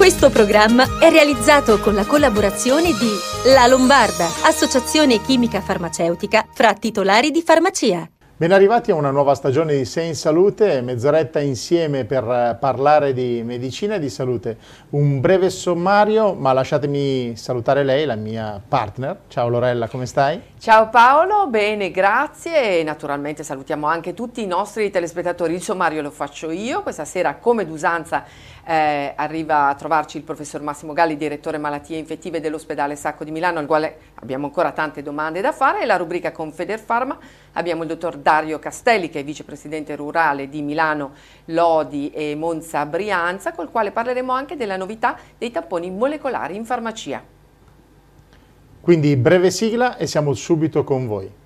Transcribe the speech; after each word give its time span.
Questo 0.00 0.30
programma 0.30 0.98
è 0.98 1.10
realizzato 1.10 1.78
con 1.78 1.92
la 1.92 2.06
collaborazione 2.06 2.84
di 2.84 3.52
La 3.52 3.66
Lombarda, 3.66 4.24
associazione 4.46 5.20
chimica 5.20 5.60
farmaceutica 5.60 6.46
fra 6.54 6.72
titolari 6.72 7.30
di 7.30 7.42
farmacia. 7.42 8.08
Ben 8.40 8.52
arrivati 8.52 8.90
a 8.90 8.94
una 8.94 9.10
nuova 9.10 9.34
stagione 9.34 9.76
di 9.76 9.84
Sei 9.84 10.08
in 10.08 10.14
Salute, 10.14 10.80
mezz'oretta 10.80 11.40
insieme 11.40 12.06
per 12.06 12.24
eh, 12.24 12.56
parlare 12.58 13.12
di 13.12 13.42
medicina 13.44 13.96
e 13.96 13.98
di 13.98 14.08
salute. 14.08 14.56
Un 14.92 15.20
breve 15.20 15.50
sommario, 15.50 16.32
ma 16.32 16.54
lasciatemi 16.54 17.36
salutare 17.36 17.84
lei, 17.84 18.06
la 18.06 18.14
mia 18.14 18.58
partner. 18.66 19.18
Ciao 19.28 19.48
Lorella, 19.48 19.88
come 19.88 20.06
stai? 20.06 20.40
Ciao 20.58 20.88
Paolo, 20.88 21.48
bene, 21.48 21.90
grazie 21.90 22.78
e 22.78 22.82
naturalmente 22.82 23.42
salutiamo 23.42 23.86
anche 23.86 24.14
tutti 24.14 24.42
i 24.42 24.46
nostri 24.46 24.88
telespettatori. 24.88 25.52
Il 25.52 25.62
sommario 25.62 26.00
lo 26.00 26.10
faccio 26.10 26.50
io, 26.50 26.82
questa 26.82 27.04
sera 27.04 27.34
come 27.34 27.66
d'usanza 27.66 28.24
eh, 28.70 29.14
arriva 29.16 29.66
a 29.66 29.74
trovarci 29.74 30.16
il 30.16 30.22
professor 30.22 30.62
Massimo 30.62 30.92
Galli, 30.92 31.16
direttore 31.16 31.58
malattie 31.58 31.98
infettive 31.98 32.38
dell'ospedale 32.38 32.94
Sacco 32.94 33.24
di 33.24 33.32
Milano, 33.32 33.58
al 33.58 33.66
quale 33.66 33.96
abbiamo 34.20 34.46
ancora 34.46 34.70
tante 34.70 35.02
domande 35.02 35.40
da 35.40 35.50
fare, 35.50 35.82
e 35.82 35.86
la 35.86 35.96
rubrica 35.96 36.30
con 36.30 36.52
Federfarma 36.52 37.18
abbiamo 37.54 37.82
il 37.82 37.88
dottor 37.88 38.18
Dario 38.18 38.60
Castelli, 38.60 39.10
che 39.10 39.18
è 39.18 39.24
vicepresidente 39.24 39.96
rurale 39.96 40.48
di 40.48 40.62
Milano, 40.62 41.14
Lodi 41.46 42.12
e 42.12 42.36
Monza 42.36 42.86
Brianza, 42.86 43.50
col 43.50 43.72
quale 43.72 43.90
parleremo 43.90 44.30
anche 44.30 44.54
della 44.54 44.76
novità 44.76 45.18
dei 45.36 45.50
tamponi 45.50 45.90
molecolari 45.90 46.54
in 46.54 46.64
farmacia. 46.64 47.20
Quindi 48.80 49.16
breve 49.16 49.50
sigla 49.50 49.96
e 49.96 50.06
siamo 50.06 50.32
subito 50.32 50.84
con 50.84 51.08
voi. 51.08 51.39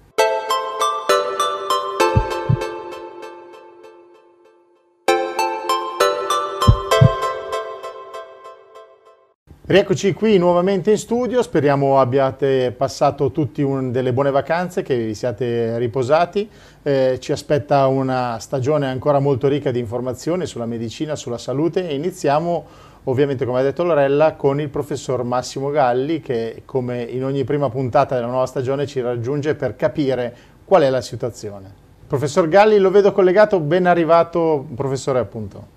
Rieccoci 9.66 10.12
qui 10.12 10.36
nuovamente 10.36 10.90
in 10.90 10.98
studio, 10.98 11.40
speriamo 11.40 11.98
abbiate 11.98 12.70
passato 12.76 13.30
tutti 13.30 13.62
un, 13.62 13.92
delle 13.92 14.12
buone 14.12 14.30
vacanze, 14.30 14.82
che 14.82 14.94
vi 14.94 15.14
siate 15.14 15.78
riposati. 15.78 16.46
Eh, 16.82 17.16
ci 17.18 17.32
aspetta 17.32 17.86
una 17.86 18.36
stagione 18.40 18.88
ancora 18.88 19.20
molto 19.20 19.48
ricca 19.48 19.70
di 19.70 19.78
informazioni 19.78 20.44
sulla 20.44 20.66
medicina, 20.66 21.16
sulla 21.16 21.38
salute 21.38 21.88
e 21.88 21.94
iniziamo 21.94 22.64
ovviamente 23.04 23.46
come 23.46 23.60
ha 23.60 23.62
detto 23.62 23.84
Lorella 23.84 24.34
con 24.34 24.60
il 24.60 24.68
professor 24.68 25.22
Massimo 25.22 25.70
Galli 25.70 26.20
che 26.20 26.60
come 26.66 27.00
in 27.00 27.24
ogni 27.24 27.44
prima 27.44 27.70
puntata 27.70 28.16
della 28.16 28.26
nuova 28.26 28.44
stagione 28.44 28.86
ci 28.86 29.00
raggiunge 29.00 29.54
per 29.54 29.76
capire 29.76 30.36
qual 30.66 30.82
è 30.82 30.90
la 30.90 31.00
situazione. 31.00 31.72
Professor 32.06 32.48
Galli 32.48 32.76
lo 32.76 32.90
vedo 32.90 33.12
collegato, 33.12 33.60
ben 33.60 33.86
arrivato 33.86 34.66
professore 34.74 35.20
appunto. 35.20 35.73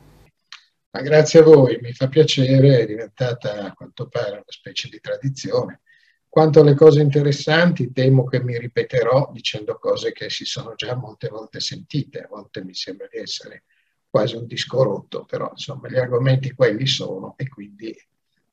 Ma 0.91 1.02
grazie 1.02 1.41
a 1.41 1.43
voi, 1.43 1.77
mi 1.81 1.93
fa 1.93 2.07
piacere, 2.07 2.80
è 2.80 2.85
diventata 2.85 3.66
a 3.66 3.73
quanto 3.73 4.07
pare 4.07 4.31
una 4.31 4.43
specie 4.47 4.89
di 4.89 4.99
tradizione. 4.99 5.81
Quanto 6.30 6.59
alle 6.59 6.75
cose 6.75 7.02
interessanti, 7.02 7.91
temo 7.91 8.23
che 8.25 8.41
mi 8.43 8.57
ripeterò 8.57 9.30
dicendo 9.33 9.77
cose 9.80 10.11
che 10.11 10.30
si 10.30 10.45
sono 10.45 10.75
già 10.75 10.95
molte 10.95 11.30
volte 11.30 11.59
sentite, 11.59 12.19
a 12.21 12.27
volte 12.30 12.63
mi 12.63 12.73
sembra 12.73 13.08
di 13.11 13.17
essere 13.17 13.63
quasi 14.09 14.35
un 14.35 14.45
disco 14.45 14.83
rotto, 14.83 15.25
però 15.25 15.49
insomma 15.52 15.89
gli 15.89 15.97
argomenti 15.97 16.53
quelli 16.53 16.85
sono 16.85 17.33
e 17.38 17.47
quindi 17.47 17.95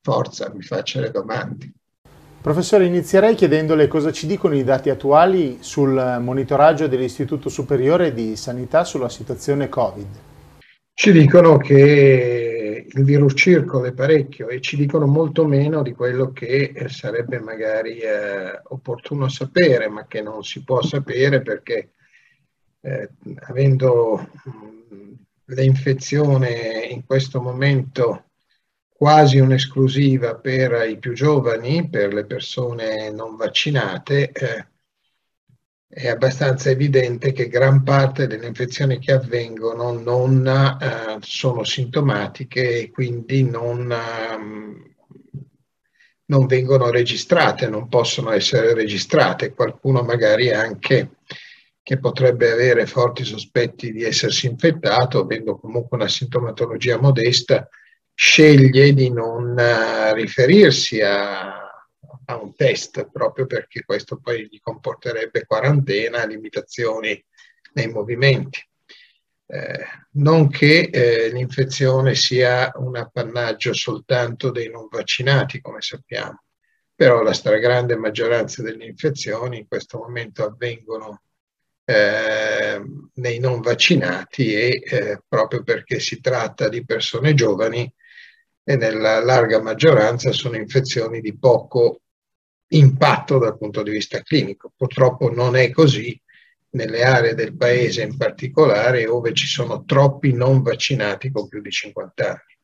forza, 0.01 0.53
mi 0.53 0.63
faccio 0.63 1.01
le 1.01 1.11
domande. 1.11 1.73
Professore, 2.41 2.85
inizierei 2.85 3.35
chiedendole 3.35 3.89
cosa 3.89 4.13
ci 4.13 4.27
dicono 4.27 4.55
i 4.55 4.65
dati 4.65 4.91
attuali 4.91 5.59
sul 5.61 6.19
monitoraggio 6.21 6.87
dell'Istituto 6.89 7.49
Superiore 7.49 8.13
di 8.13 8.37
Sanità 8.37 8.85
sulla 8.85 9.09
situazione 9.09 9.71
Covid. 9.71 10.33
Ci 10.97 11.11
dicono 11.11 11.57
che 11.57 12.87
il 12.89 13.05
virus 13.05 13.33
circola 13.35 13.93
parecchio 13.93 14.49
e 14.49 14.61
ci 14.61 14.77
dicono 14.77 15.07
molto 15.07 15.45
meno 15.45 15.83
di 15.83 15.93
quello 15.93 16.33
che 16.33 16.87
sarebbe 16.89 17.41
magari 17.41 17.99
eh, 17.99 18.61
opportuno 18.69 19.29
sapere, 19.29 19.89
ma 19.89 20.07
che 20.07 20.23
non 20.23 20.45
si 20.45 20.63
può 20.63 20.81
sapere 20.83 21.43
perché 21.43 21.91
eh, 22.81 23.11
avendo 23.49 24.31
l'infezione 25.47 26.87
in 26.89 27.05
questo 27.05 27.41
momento 27.41 28.31
quasi 28.89 29.41
un'esclusiva 29.41 30.37
per 30.37 30.89
i 30.89 30.99
più 30.99 31.13
giovani, 31.13 31.89
per 31.89 32.15
le 32.15 32.25
persone 32.25 33.11
non 33.11 33.35
vaccinate, 33.35 34.31
eh, 34.31 34.67
è 35.95 36.09
abbastanza 36.09 36.71
evidente 36.71 37.31
che 37.31 37.47
gran 37.47 37.85
parte 37.85 38.27
delle 38.27 38.49
infezioni 38.49 38.99
che 38.99 39.13
avvengono 39.13 39.93
non 39.93 40.45
eh, 40.45 41.19
sono 41.21 41.63
sintomatiche 41.63 42.81
e 42.81 42.91
quindi 42.91 43.49
non, 43.49 43.93
eh, 43.93 44.93
non, 46.25 46.47
vengono 46.47 46.91
registrate, 46.91 47.69
non 47.69 47.89
possono 47.89 48.33
essere 48.33 48.75
registrate. 48.75 49.55
Qualcuno 49.55 50.03
magari 50.03 50.51
anche 50.51 51.11
che 51.81 51.99
potrebbe 52.01 52.51
avere 52.51 52.87
forti 52.87 53.23
sospetti 53.23 53.93
di 53.93 54.03
essersi 54.03 54.47
infettato, 54.47 55.21
avendo 55.21 55.57
comunque 55.57 55.97
una 55.97 56.09
sintomatologia 56.09 56.99
modesta, 56.99 57.69
sceglie 58.13 58.93
di 58.95 59.13
non 59.13 59.55
uh, 59.57 60.13
riferirsi 60.13 61.01
a, 61.01 61.64
a 62.27 62.37
un 62.37 62.55
test 62.55 63.11
proprio 63.11 63.47
perché 63.47 63.85
questo 63.85 64.19
poi 64.19 64.49
gli 64.51 64.61
comporterebbe 64.61 65.47
quarantena, 65.47 66.25
limitazioni 66.25 67.23
nei 67.75 67.89
movimenti. 67.89 68.61
Eh, 69.47 69.85
non 70.13 70.49
che 70.49 70.89
eh, 70.91 71.29
l'infezione 71.31 72.15
sia 72.15 72.73
un 72.77 72.97
appannaggio 72.97 73.75
soltanto 73.75 74.51
dei 74.51 74.71
non 74.71 74.89
vaccinati, 74.91 75.61
come 75.61 75.81
sappiamo, 75.81 76.45
però 76.95 77.23
la 77.23 77.35
stragrande 77.35 77.97
maggioranza 77.97 78.63
delle 78.63 78.87
infezioni 78.87 79.59
in 79.59 79.69
questo 79.69 79.99
momento 79.99 80.45
avvengono 80.45 81.23
eh, 81.85 82.83
nei 83.15 83.39
non 83.39 83.61
vaccinati 83.61 84.55
e 84.55 84.83
eh, 84.83 85.23
proprio 85.29 85.63
perché 85.63 86.01
si 86.01 86.21
tratta 86.21 86.69
di 86.69 86.85
persone 86.85 87.35
giovani 87.35 87.93
e 88.67 88.77
nella 88.77 89.23
larga 89.23 89.61
maggioranza 89.61 90.33
sono 90.33 90.57
infezioni 90.57 91.21
di 91.21 91.37
poco 91.37 92.01
impatto 92.69 93.39
dal 93.39 93.57
punto 93.57 93.83
di 93.83 93.91
vista 93.91 94.21
clinico. 94.23 94.73
Purtroppo 94.77 95.33
non 95.33 95.57
è 95.57 95.71
così 95.71 96.19
nelle 96.71 97.05
aree 97.05 97.35
del 97.35 97.57
paese 97.57 98.03
in 98.03 98.17
particolare 98.17 99.05
dove 99.05 99.33
ci 99.33 99.47
sono 99.47 99.85
troppi 99.85 100.33
non 100.33 100.63
vaccinati 100.63 101.31
con 101.31 101.49
più 101.49 101.61
di 101.61 101.71
50 101.71 102.27
anni. 102.27 102.55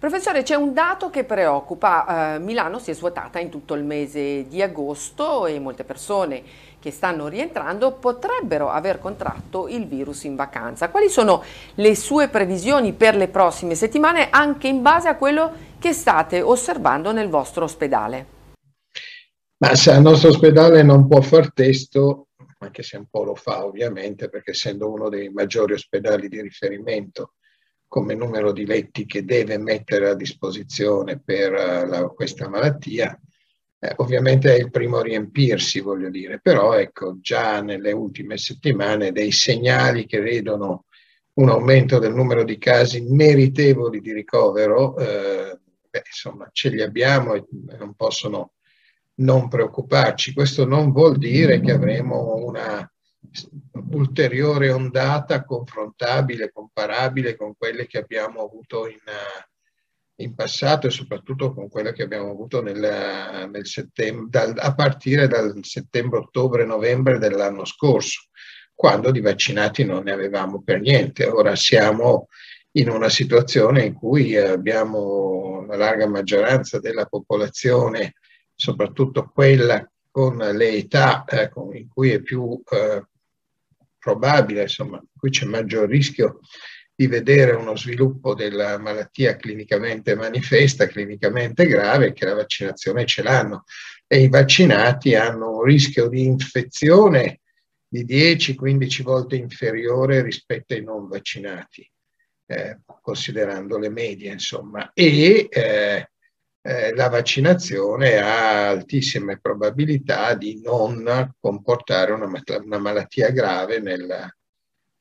Professore, 0.00 0.42
c'è 0.42 0.54
un 0.54 0.72
dato 0.72 1.10
che 1.10 1.24
preoccupa. 1.24 2.36
Eh, 2.36 2.38
Milano 2.38 2.78
si 2.78 2.90
è 2.90 2.94
svuotata 2.94 3.38
in 3.38 3.50
tutto 3.50 3.74
il 3.74 3.84
mese 3.84 4.48
di 4.48 4.62
agosto 4.62 5.44
e 5.44 5.58
molte 5.58 5.84
persone 5.84 6.42
che 6.80 6.90
stanno 6.90 7.28
rientrando 7.28 7.92
potrebbero 7.92 8.70
aver 8.70 8.98
contratto 8.98 9.68
il 9.68 9.86
virus 9.86 10.24
in 10.24 10.36
vacanza. 10.36 10.88
Quali 10.88 11.10
sono 11.10 11.44
le 11.74 11.94
sue 11.94 12.28
previsioni 12.28 12.94
per 12.94 13.14
le 13.14 13.28
prossime 13.28 13.74
settimane 13.74 14.30
anche 14.30 14.68
in 14.68 14.80
base 14.80 15.08
a 15.08 15.16
quello 15.16 15.52
che 15.78 15.92
state 15.92 16.40
osservando 16.40 17.12
nel 17.12 17.28
vostro 17.28 17.64
ospedale? 17.64 18.39
Ma 19.62 19.74
se 19.74 19.92
il 19.92 20.00
nostro 20.00 20.30
ospedale 20.30 20.82
non 20.82 21.06
può 21.06 21.20
far 21.20 21.52
testo, 21.52 22.28
anche 22.60 22.82
se 22.82 22.96
un 22.96 23.06
po' 23.10 23.24
lo 23.24 23.34
fa 23.34 23.66
ovviamente, 23.66 24.30
perché 24.30 24.52
essendo 24.52 24.90
uno 24.90 25.10
dei 25.10 25.28
maggiori 25.28 25.74
ospedali 25.74 26.28
di 26.28 26.40
riferimento 26.40 27.34
come 27.86 28.14
numero 28.14 28.52
di 28.52 28.64
letti 28.64 29.04
che 29.04 29.22
deve 29.22 29.58
mettere 29.58 30.08
a 30.08 30.14
disposizione 30.14 31.20
per 31.20 31.52
uh, 31.52 31.86
la, 31.86 32.06
questa 32.08 32.48
malattia, 32.48 33.18
eh, 33.78 33.92
ovviamente 33.96 34.54
è 34.54 34.58
il 34.58 34.70
primo 34.70 34.98
a 34.98 35.02
riempirsi, 35.02 35.80
voglio 35.80 36.08
dire, 36.08 36.40
però 36.40 36.72
ecco, 36.72 37.18
già 37.20 37.60
nelle 37.60 37.92
ultime 37.92 38.38
settimane 38.38 39.12
dei 39.12 39.30
segnali 39.30 40.06
che 40.06 40.20
vedono 40.20 40.86
un 41.34 41.50
aumento 41.50 41.98
del 41.98 42.14
numero 42.14 42.44
di 42.44 42.56
casi 42.56 43.02
meritevoli 43.02 44.00
di 44.00 44.14
ricovero, 44.14 44.96
eh, 44.96 45.58
beh, 45.90 46.02
insomma, 46.06 46.48
ce 46.50 46.70
li 46.70 46.80
abbiamo 46.80 47.34
e 47.34 47.44
non 47.78 47.92
possono 47.94 48.52
non 49.20 49.48
preoccuparci. 49.48 50.32
Questo 50.32 50.64
non 50.64 50.92
vuol 50.92 51.16
dire 51.18 51.60
che 51.60 51.72
avremo 51.72 52.36
una 52.36 52.90
ulteriore 53.92 54.70
ondata 54.70 55.44
confrontabile, 55.44 56.50
comparabile 56.50 57.36
con 57.36 57.54
quelle 57.56 57.86
che 57.86 57.98
abbiamo 57.98 58.42
avuto 58.42 58.88
in, 58.88 58.98
in 60.16 60.34
passato 60.34 60.86
e 60.86 60.90
soprattutto 60.90 61.52
con 61.52 61.68
quelle 61.68 61.92
che 61.92 62.02
abbiamo 62.02 62.30
avuto 62.30 62.62
nel, 62.62 63.48
nel 63.50 63.66
settembre, 63.66 64.54
a 64.56 64.74
partire 64.74 65.28
dal 65.28 65.58
settembre, 65.62 66.20
ottobre, 66.20 66.64
novembre 66.64 67.18
dell'anno 67.18 67.64
scorso, 67.64 68.22
quando 68.74 69.10
di 69.10 69.20
vaccinati 69.20 69.84
non 69.84 70.04
ne 70.04 70.12
avevamo 70.12 70.62
per 70.62 70.80
niente. 70.80 71.26
Ora 71.26 71.54
siamo 71.56 72.28
in 72.72 72.88
una 72.88 73.08
situazione 73.08 73.84
in 73.84 73.94
cui 73.94 74.36
abbiamo 74.36 75.64
la 75.66 75.76
larga 75.76 76.06
maggioranza 76.06 76.78
della 76.78 77.04
popolazione 77.04 78.14
soprattutto 78.60 79.30
quella 79.32 79.90
con 80.10 80.36
le 80.36 80.70
età 80.72 81.24
eh, 81.24 81.50
in 81.72 81.88
cui 81.88 82.10
è 82.10 82.20
più 82.20 82.60
eh, 82.70 83.06
probabile, 83.98 84.62
insomma, 84.62 84.98
in 84.98 85.18
cui 85.18 85.30
c'è 85.30 85.46
maggior 85.46 85.88
rischio 85.88 86.40
di 86.94 87.06
vedere 87.06 87.52
uno 87.52 87.74
sviluppo 87.74 88.34
della 88.34 88.78
malattia 88.78 89.36
clinicamente 89.36 90.14
manifesta, 90.14 90.86
clinicamente 90.86 91.66
grave, 91.66 92.12
che 92.12 92.26
la 92.26 92.34
vaccinazione 92.34 93.06
ce 93.06 93.22
l'hanno. 93.22 93.64
E 94.06 94.22
i 94.22 94.28
vaccinati 94.28 95.14
hanno 95.14 95.56
un 95.56 95.62
rischio 95.62 96.08
di 96.08 96.24
infezione 96.24 97.40
di 97.88 98.04
10-15 98.04 99.02
volte 99.02 99.36
inferiore 99.36 100.22
rispetto 100.22 100.74
ai 100.74 100.82
non 100.84 101.08
vaccinati, 101.08 101.88
eh, 102.46 102.80
considerando 103.00 103.78
le 103.78 103.88
medie, 103.88 104.32
insomma. 104.32 104.90
E 104.92 105.48
eh, 106.62 106.94
la 106.94 107.08
vaccinazione 107.08 108.18
ha 108.18 108.68
altissime 108.68 109.38
probabilità 109.38 110.34
di 110.34 110.60
non 110.62 111.34
comportare 111.40 112.12
una, 112.12 112.30
una 112.62 112.78
malattia 112.78 113.30
grave 113.30 113.80
nel 113.80 114.34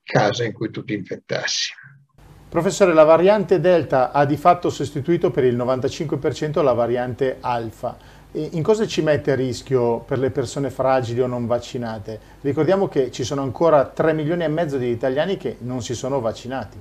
caso 0.04 0.44
in 0.44 0.54
cui 0.54 0.72
tu 0.72 0.84
ti 0.84 0.94
infettassi. 0.94 1.72
Professore, 2.50 2.94
la 2.94 3.04
variante 3.04 3.60
Delta 3.60 4.12
ha 4.12 4.26
di 4.26 4.38
fatto 4.38 4.72
sostituito 4.72 5.30
per 5.30 5.44
il 5.44 5.56
95% 5.56 6.64
la 6.64 6.74
variante 6.74 7.38
Alfa. 7.42 7.96
In 8.32 8.64
cosa 8.64 8.88
ci 8.88 9.02
mette 9.02 9.32
a 9.32 9.36
rischio 9.36 10.00
per 10.00 10.18
le 10.18 10.32
persone 10.32 10.72
fragili 10.72 11.22
o 11.22 11.28
non 11.28 11.46
vaccinate? 11.46 12.20
Ricordiamo 12.42 12.88
che 12.88 13.12
ci 13.12 13.24
sono 13.24 13.42
ancora 13.42 13.86
3 13.86 14.14
milioni 14.14 14.44
e 14.44 14.48
mezzo 14.48 14.78
di 14.78 14.90
italiani 14.90 15.38
che 15.38 15.58
non 15.60 15.84
si 15.84 15.94
sono 15.94 16.20
vaccinati. 16.20 16.78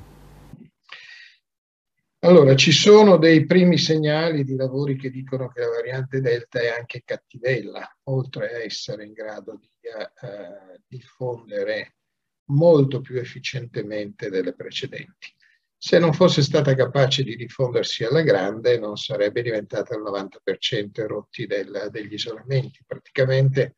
Allora, 2.20 2.56
ci 2.56 2.72
sono 2.72 3.16
dei 3.16 3.46
primi 3.46 3.78
segnali 3.78 4.42
di 4.42 4.56
lavori 4.56 4.96
che 4.96 5.08
dicono 5.08 5.46
che 5.48 5.60
la 5.60 5.68
variante 5.68 6.20
Delta 6.20 6.58
è 6.60 6.68
anche 6.68 7.02
cattivella, 7.04 7.96
oltre 8.04 8.52
a 8.54 8.62
essere 8.64 9.04
in 9.04 9.12
grado 9.12 9.56
di 9.56 9.70
uh, 9.82 10.80
diffondere 10.84 11.94
molto 12.46 13.00
più 13.00 13.18
efficientemente 13.18 14.30
delle 14.30 14.52
precedenti. 14.52 15.32
Se 15.76 16.00
non 16.00 16.12
fosse 16.12 16.42
stata 16.42 16.74
capace 16.74 17.22
di 17.22 17.36
diffondersi 17.36 18.02
alla 18.02 18.22
grande, 18.22 18.80
non 18.80 18.96
sarebbe 18.96 19.42
diventata 19.42 19.94
il 19.94 20.02
90% 20.02 21.06
rotti 21.06 21.46
del, 21.46 21.86
degli 21.92 22.14
isolamenti. 22.14 22.82
Praticamente 22.84 23.76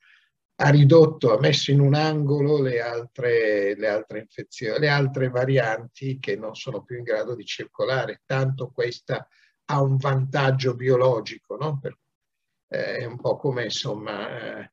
ha 0.63 0.69
ridotto, 0.69 1.35
ha 1.35 1.41
messo 1.41 1.71
in 1.71 1.81
un 1.81 1.95
angolo 1.95 2.61
le 2.61 2.83
altre, 2.83 3.75
le 3.77 3.89
altre 3.89 4.19
infezioni, 4.21 4.79
le 4.79 4.89
altre 4.89 5.31
varianti 5.31 6.19
che 6.19 6.37
non 6.37 6.55
sono 6.55 6.83
più 6.83 6.99
in 6.99 7.03
grado 7.03 7.35
di 7.35 7.47
circolare, 7.47 8.21
tanto 8.27 8.71
questa 8.71 9.27
ha 9.65 9.81
un 9.81 9.97
vantaggio 9.97 10.75
biologico, 10.75 11.57
no? 11.57 11.79
per, 11.81 11.97
eh, 12.69 12.99
è 12.99 13.05
un 13.07 13.17
po' 13.19 13.37
come 13.37 13.65
insomma 13.65 14.61
eh, 14.61 14.73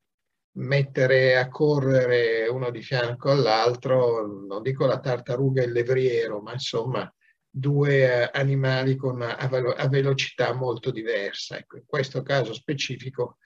mettere 0.57 1.37
a 1.37 1.47
correre 1.47 2.47
uno 2.49 2.69
di 2.69 2.81
fianco 2.81 3.31
all'altro, 3.31 4.27
non 4.27 4.61
dico 4.61 4.85
la 4.85 4.99
tartaruga 4.99 5.61
e 5.61 5.65
il 5.67 5.71
levriero, 5.71 6.41
ma 6.41 6.51
insomma 6.51 7.09
due 7.49 8.23
eh, 8.23 8.29
animali 8.33 8.97
con 8.97 9.21
a, 9.21 9.37
a 9.37 9.87
velocità 9.87 10.53
molto 10.53 10.91
diversa. 10.91 11.57
Ecco, 11.57 11.77
in 11.77 11.85
questo 11.85 12.23
caso 12.23 12.53
specifico 12.53 13.37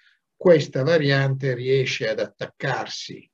questa 0.41 0.81
variante 0.81 1.53
riesce 1.53 2.09
ad 2.09 2.17
attaccarsi 2.17 3.29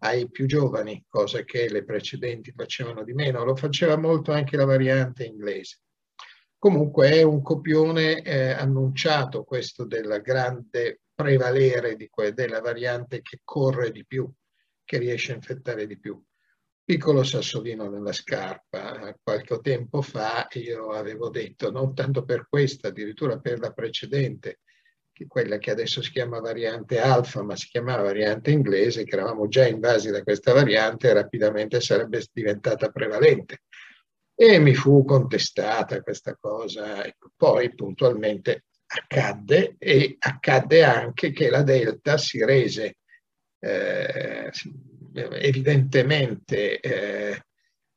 ai 0.00 0.28
più 0.28 0.44
giovani, 0.44 1.02
cosa 1.08 1.44
che 1.44 1.70
le 1.70 1.82
precedenti 1.82 2.52
facevano 2.54 3.04
di 3.04 3.14
meno. 3.14 3.42
Lo 3.42 3.56
faceva 3.56 3.96
molto 3.96 4.32
anche 4.32 4.58
la 4.58 4.66
variante 4.66 5.24
inglese. 5.24 5.78
Comunque 6.58 7.08
è 7.08 7.22
un 7.22 7.40
copione 7.40 8.20
eh, 8.20 8.50
annunciato 8.50 9.44
questo 9.44 9.86
del 9.86 10.20
grande 10.22 11.00
prevalere 11.14 11.96
della 12.34 12.60
variante 12.60 13.22
che 13.22 13.40
corre 13.42 13.90
di 13.90 14.04
più, 14.04 14.30
che 14.84 14.98
riesce 14.98 15.32
a 15.32 15.36
infettare 15.36 15.86
di 15.86 15.98
più. 15.98 16.22
Piccolo 16.84 17.22
sassolino 17.22 17.88
nella 17.88 18.12
scarpa, 18.12 19.16
qualche 19.22 19.58
tempo 19.62 20.02
fa 20.02 20.46
io 20.52 20.90
avevo 20.90 21.30
detto, 21.30 21.70
non 21.70 21.94
tanto 21.94 22.26
per 22.26 22.46
questa, 22.46 22.88
addirittura 22.88 23.38
per 23.38 23.58
la 23.58 23.72
precedente, 23.72 24.58
quella 25.26 25.58
che 25.58 25.70
adesso 25.70 26.02
si 26.02 26.10
chiama 26.10 26.40
variante 26.40 27.00
alfa, 27.00 27.42
ma 27.42 27.56
si 27.56 27.68
chiamava 27.68 28.02
variante 28.02 28.50
inglese, 28.50 29.04
che 29.04 29.14
eravamo 29.14 29.48
già 29.48 29.66
invasi 29.66 30.10
da 30.10 30.22
questa 30.22 30.52
variante 30.52 31.12
rapidamente 31.12 31.80
sarebbe 31.80 32.24
diventata 32.32 32.90
prevalente. 32.90 33.62
E 34.34 34.58
mi 34.58 34.74
fu 34.74 35.04
contestata 35.04 36.02
questa 36.02 36.36
cosa. 36.38 37.04
Ecco, 37.04 37.30
poi 37.36 37.74
puntualmente 37.74 38.64
accadde 38.86 39.76
e 39.78 40.16
accadde 40.18 40.84
anche 40.84 41.32
che 41.32 41.48
la 41.48 41.62
Delta 41.62 42.18
si 42.18 42.44
rese 42.44 42.96
eh, 43.58 44.50
evidentemente 45.14 46.80
eh, 46.80 47.44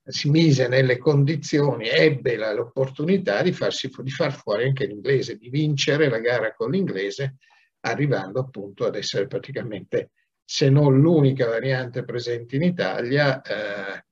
si 0.08 0.30
mise 0.30 0.68
nelle 0.68 0.98
condizioni, 0.98 1.88
ebbe 1.88 2.38
l'opportunità 2.38 3.42
di, 3.42 3.52
di 3.52 4.10
far 4.12 4.34
fuori 4.34 4.66
anche 4.66 4.86
l'inglese, 4.86 5.36
di 5.36 5.50
vincere 5.50 6.10
la 6.10 6.20
gara 6.20 6.54
con 6.54 6.72
l'inglese, 6.72 7.38
arrivando 7.82 8.40
appunto 8.40 8.86
ad 8.86 8.96
essere 8.96 9.28
praticamente, 9.28 10.12
se 10.44 10.70
non 10.70 11.00
l'unica 11.00 11.48
variante 11.48 12.04
presente 12.04 12.56
in 12.56 12.64
Italia, 12.64 13.42
eh, 13.42 14.06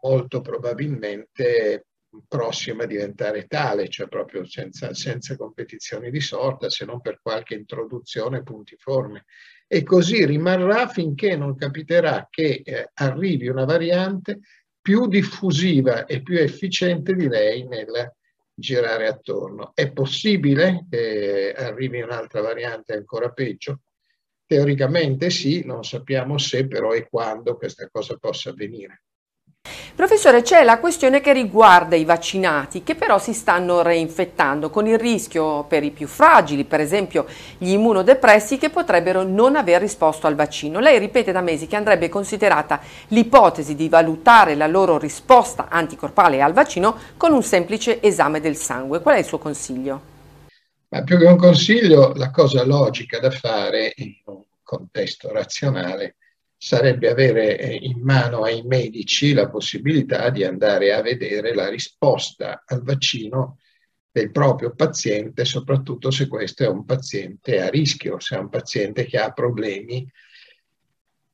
molto 0.00 0.40
probabilmente 0.40 1.86
prossima 2.26 2.84
a 2.84 2.86
diventare 2.86 3.46
tale, 3.46 3.88
cioè 3.88 4.08
proprio 4.08 4.44
senza, 4.44 4.94
senza 4.94 5.36
competizioni 5.36 6.10
di 6.10 6.20
sorta, 6.20 6.70
se 6.70 6.84
non 6.84 7.00
per 7.00 7.20
qualche 7.20 7.54
introduzione 7.54 8.42
puntiforme 8.42 9.24
e 9.66 9.82
così 9.82 10.24
rimarrà 10.24 10.88
finché 10.88 11.36
non 11.36 11.56
capiterà 11.56 12.28
che 12.30 12.62
eh, 12.64 12.90
arrivi 12.94 13.48
una 13.48 13.64
variante 13.64 14.40
più 14.80 15.08
diffusiva 15.08 16.04
e 16.04 16.22
più 16.22 16.38
efficiente 16.38 17.14
di 17.14 17.26
lei 17.26 17.66
nel 17.66 18.12
girare 18.54 19.08
attorno. 19.08 19.72
È 19.74 19.90
possibile 19.90 20.86
che 20.90 21.54
arrivi 21.56 22.02
un'altra 22.02 22.42
variante 22.42 22.92
ancora 22.92 23.30
peggio? 23.30 23.80
Teoricamente 24.46 25.30
sì, 25.30 25.64
non 25.64 25.84
sappiamo 25.84 26.36
se 26.36 26.68
però 26.68 26.92
e 26.92 27.08
quando 27.08 27.56
questa 27.56 27.88
cosa 27.90 28.16
possa 28.18 28.50
avvenire. 28.50 29.03
Professore, 29.94 30.42
c'è 30.42 30.64
la 30.64 30.80
questione 30.80 31.20
che 31.20 31.32
riguarda 31.32 31.94
i 31.94 32.04
vaccinati 32.04 32.82
che 32.82 32.96
però 32.96 33.20
si 33.20 33.32
stanno 33.32 33.80
reinfettando 33.80 34.68
con 34.68 34.88
il 34.88 34.98
rischio 34.98 35.62
per 35.64 35.84
i 35.84 35.92
più 35.92 36.08
fragili, 36.08 36.64
per 36.64 36.80
esempio 36.80 37.26
gli 37.58 37.70
immunodepressi 37.70 38.58
che 38.58 38.70
potrebbero 38.70 39.22
non 39.22 39.54
aver 39.54 39.80
risposto 39.80 40.26
al 40.26 40.34
vaccino. 40.34 40.80
Lei 40.80 40.98
ripete 40.98 41.30
da 41.30 41.42
mesi 41.42 41.68
che 41.68 41.76
andrebbe 41.76 42.08
considerata 42.08 42.80
l'ipotesi 43.08 43.76
di 43.76 43.88
valutare 43.88 44.56
la 44.56 44.66
loro 44.66 44.98
risposta 44.98 45.68
anticorpale 45.70 46.42
al 46.42 46.52
vaccino 46.52 46.96
con 47.16 47.32
un 47.32 47.44
semplice 47.44 48.02
esame 48.02 48.40
del 48.40 48.56
sangue. 48.56 49.00
Qual 49.00 49.14
è 49.14 49.20
il 49.20 49.24
suo 49.24 49.38
consiglio? 49.38 50.00
Ma 50.88 51.04
più 51.04 51.18
che 51.18 51.26
un 51.26 51.36
consiglio, 51.36 52.14
la 52.16 52.32
cosa 52.32 52.64
logica 52.64 53.20
da 53.20 53.30
fare 53.30 53.92
in 53.94 54.14
un 54.24 54.42
contesto 54.64 55.30
razionale 55.32 56.16
sarebbe 56.64 57.10
avere 57.10 57.58
eh, 57.58 57.78
in 57.82 58.00
mano 58.00 58.42
ai 58.42 58.62
medici 58.62 59.34
la 59.34 59.50
possibilità 59.50 60.30
di 60.30 60.44
andare 60.44 60.94
a 60.94 61.02
vedere 61.02 61.54
la 61.54 61.68
risposta 61.68 62.62
al 62.64 62.82
vaccino 62.82 63.58
del 64.10 64.30
proprio 64.30 64.74
paziente, 64.74 65.44
soprattutto 65.44 66.10
se 66.10 66.26
questo 66.26 66.64
è 66.64 66.68
un 66.68 66.86
paziente 66.86 67.60
a 67.60 67.68
rischio, 67.68 68.18
se 68.18 68.36
è 68.36 68.38
un 68.38 68.48
paziente 68.48 69.04
che 69.04 69.18
ha 69.18 69.30
problemi 69.30 70.10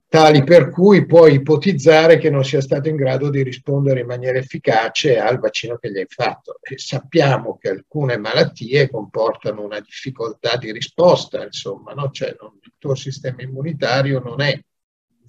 tali 0.08 0.42
per 0.42 0.70
cui 0.70 1.06
puoi 1.06 1.34
ipotizzare 1.34 2.18
che 2.18 2.28
non 2.28 2.44
sia 2.44 2.60
stato 2.60 2.88
in 2.88 2.96
grado 2.96 3.30
di 3.30 3.44
rispondere 3.44 4.00
in 4.00 4.06
maniera 4.06 4.38
efficace 4.38 5.16
al 5.20 5.38
vaccino 5.38 5.76
che 5.76 5.92
gli 5.92 5.98
hai 5.98 6.06
fatto. 6.08 6.58
E 6.60 6.76
sappiamo 6.76 7.56
che 7.56 7.68
alcune 7.68 8.16
malattie 8.16 8.90
comportano 8.90 9.62
una 9.62 9.78
difficoltà 9.78 10.56
di 10.56 10.72
risposta, 10.72 11.44
insomma, 11.44 11.92
no? 11.92 12.10
cioè, 12.10 12.34
non, 12.40 12.58
il 12.60 12.72
tuo 12.78 12.96
sistema 12.96 13.42
immunitario 13.42 14.18
non 14.18 14.40
è 14.40 14.60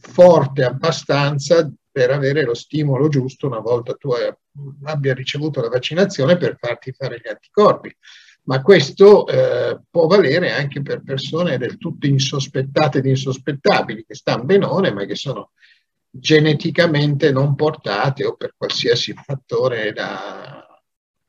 forte 0.01 0.63
abbastanza 0.63 1.71
per 1.91 2.11
avere 2.11 2.43
lo 2.43 2.53
stimolo 2.53 3.07
giusto 3.09 3.47
una 3.47 3.59
volta 3.59 3.93
tu 3.93 4.11
abbia 4.83 5.13
ricevuto 5.13 5.61
la 5.61 5.69
vaccinazione 5.69 6.37
per 6.37 6.57
farti 6.59 6.91
fare 6.91 7.21
gli 7.23 7.27
anticorpi. 7.27 7.95
Ma 8.43 8.61
questo 8.61 9.27
eh, 9.27 9.79
può 9.89 10.07
valere 10.07 10.51
anche 10.51 10.81
per 10.81 11.03
persone 11.03 11.57
del 11.57 11.77
tutto 11.77 12.07
insospettate 12.07 12.97
ed 12.97 13.05
insospettabili, 13.05 14.03
che 14.03 14.15
stanno 14.15 14.45
benone, 14.45 14.91
ma 14.91 15.05
che 15.05 15.15
sono 15.15 15.51
geneticamente 16.09 17.31
non 17.31 17.55
portate 17.55 18.25
o 18.25 18.35
per 18.35 18.55
qualsiasi 18.57 19.13
fattore 19.13 19.93
da 19.93 20.65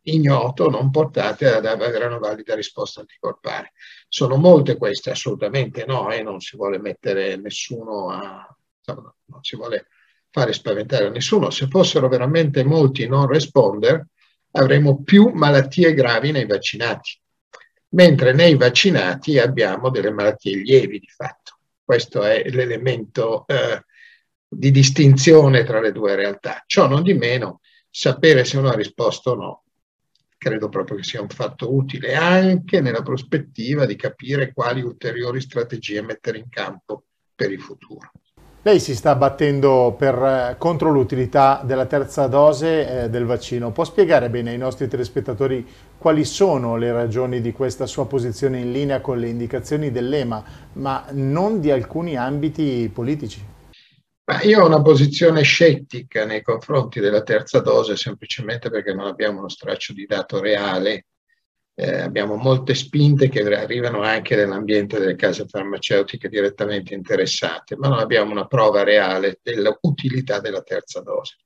ignoto 0.05 0.69
non 0.69 0.91
portate 0.91 1.47
ad 1.53 1.67
avere 1.67 2.07
una 2.07 2.19
valida 2.19 2.55
risposta 2.55 3.01
anticorpale. 3.01 3.73
Sono 4.09 4.37
molte 4.37 4.77
queste, 4.77 5.11
assolutamente 5.11 5.85
no, 5.85 6.11
e 6.11 6.19
eh, 6.19 6.23
non 6.23 6.41
si 6.41 6.57
vuole 6.57 6.79
mettere 6.79 7.37
nessuno 7.37 8.11
a, 8.11 8.57
insomma, 8.85 9.15
non 9.27 9.43
si 9.43 9.57
vuole 9.57 9.87
fare 10.31 10.53
spaventare 10.53 11.11
nessuno, 11.11 11.51
se 11.51 11.69
fossero 11.69 12.09
veramente 12.09 12.65
molti 12.65 13.07
non 13.07 13.27
responder 13.27 14.07
avremo 14.53 15.03
più 15.03 15.31
malattie 15.33 15.95
gravi 15.95 16.31
nei 16.31 16.47
vaccinati, 16.47 17.19
mentre 17.91 18.33
nei 18.33 18.57
vaccinati 18.57 19.39
abbiamo 19.39 19.91
delle 19.91 20.11
malattie 20.11 20.57
lievi 20.57 20.99
di 20.99 21.09
fatto. 21.09 21.59
Questo 21.85 22.23
è 22.23 22.49
l'elemento 22.49 23.47
eh, 23.47 23.85
di 24.49 24.71
distinzione 24.71 25.65
tra 25.65 25.81
le 25.81 25.93
due 25.93 26.15
realtà. 26.15 26.63
Ciò 26.67 26.87
non 26.87 27.03
di 27.03 27.15
meno, 27.15 27.61
sapere 27.91 28.45
se 28.45 28.59
uno 28.59 28.71
ha 28.71 28.75
risposto 28.75 29.31
o 29.33 29.35
no 29.35 29.63
credo 30.43 30.69
proprio 30.69 30.97
che 30.97 31.05
sia 31.05 31.21
un 31.21 31.29
fatto 31.29 31.73
utile 31.73 32.17
anche 32.17 32.81
nella 32.81 33.03
prospettiva 33.03 33.87
di 33.87 33.95
capire 33.95 34.53
quali 34.53 34.83
ulteriori 34.83 35.41
strategie 35.41 36.03
mettere 36.03 36.39
in 36.39 36.49
campo 36.49 37.05
per 37.33 37.53
il 37.53 37.61
futuro. 37.61 38.11
Lei 38.65 38.79
si 38.79 38.95
sta 38.95 39.17
battendo 39.17 39.93
per, 39.99 40.15
eh, 40.15 40.55
contro 40.57 40.93
l'utilità 40.93 41.63
della 41.65 41.87
terza 41.87 42.29
dose 42.29 43.07
eh, 43.07 43.11
del 43.11 43.25
vaccino. 43.25 43.73
Può 43.73 43.83
spiegare 43.83 44.31
bene 44.31 44.51
ai 44.51 44.57
nostri 44.57 44.87
telespettatori 44.87 45.67
quali 45.99 46.25
sono 46.25 46.77
le 46.77 46.93
ragioni 46.93 47.41
di 47.41 47.51
questa 47.51 47.87
sua 47.87 48.07
posizione 48.07 48.61
in 48.61 48.71
linea 48.71 49.01
con 49.01 49.19
le 49.19 49.27
indicazioni 49.27 49.91
dell'EMA, 49.91 50.45
ma 50.75 51.05
non 51.11 51.59
di 51.59 51.73
alcuni 51.73 52.17
ambiti 52.17 52.89
politici? 52.95 53.45
Ma 54.31 54.41
io 54.43 54.63
ho 54.63 54.67
una 54.67 54.81
posizione 54.81 55.43
scettica 55.43 56.25
nei 56.25 56.43
confronti 56.43 57.01
della 57.01 57.25
terza 57.25 57.59
dose 57.59 57.97
semplicemente 57.97 58.71
perché 58.71 58.95
non 58.95 59.07
abbiamo 59.07 59.41
uno 59.41 59.49
straccio 59.49 59.93
di 59.93 60.07
dato 60.07 60.39
reale. 60.39 61.07
Eh, 61.75 62.01
abbiamo 62.01 62.37
molte 62.37 62.75
spinte 62.75 63.29
che 63.29 63.41
arrivano 63.41 64.03
anche 64.03 64.37
nell'ambiente 64.37 64.99
delle 64.99 65.17
case 65.17 65.47
farmaceutiche 65.47 66.29
direttamente 66.29 66.93
interessate, 66.93 67.77
ma 67.77 67.89
non 67.89 67.99
abbiamo 67.99 68.31
una 68.31 68.47
prova 68.47 68.83
reale 68.83 69.41
dell'utilità 69.43 70.39
della 70.39 70.63
terza 70.63 71.01
dose. 71.01 71.37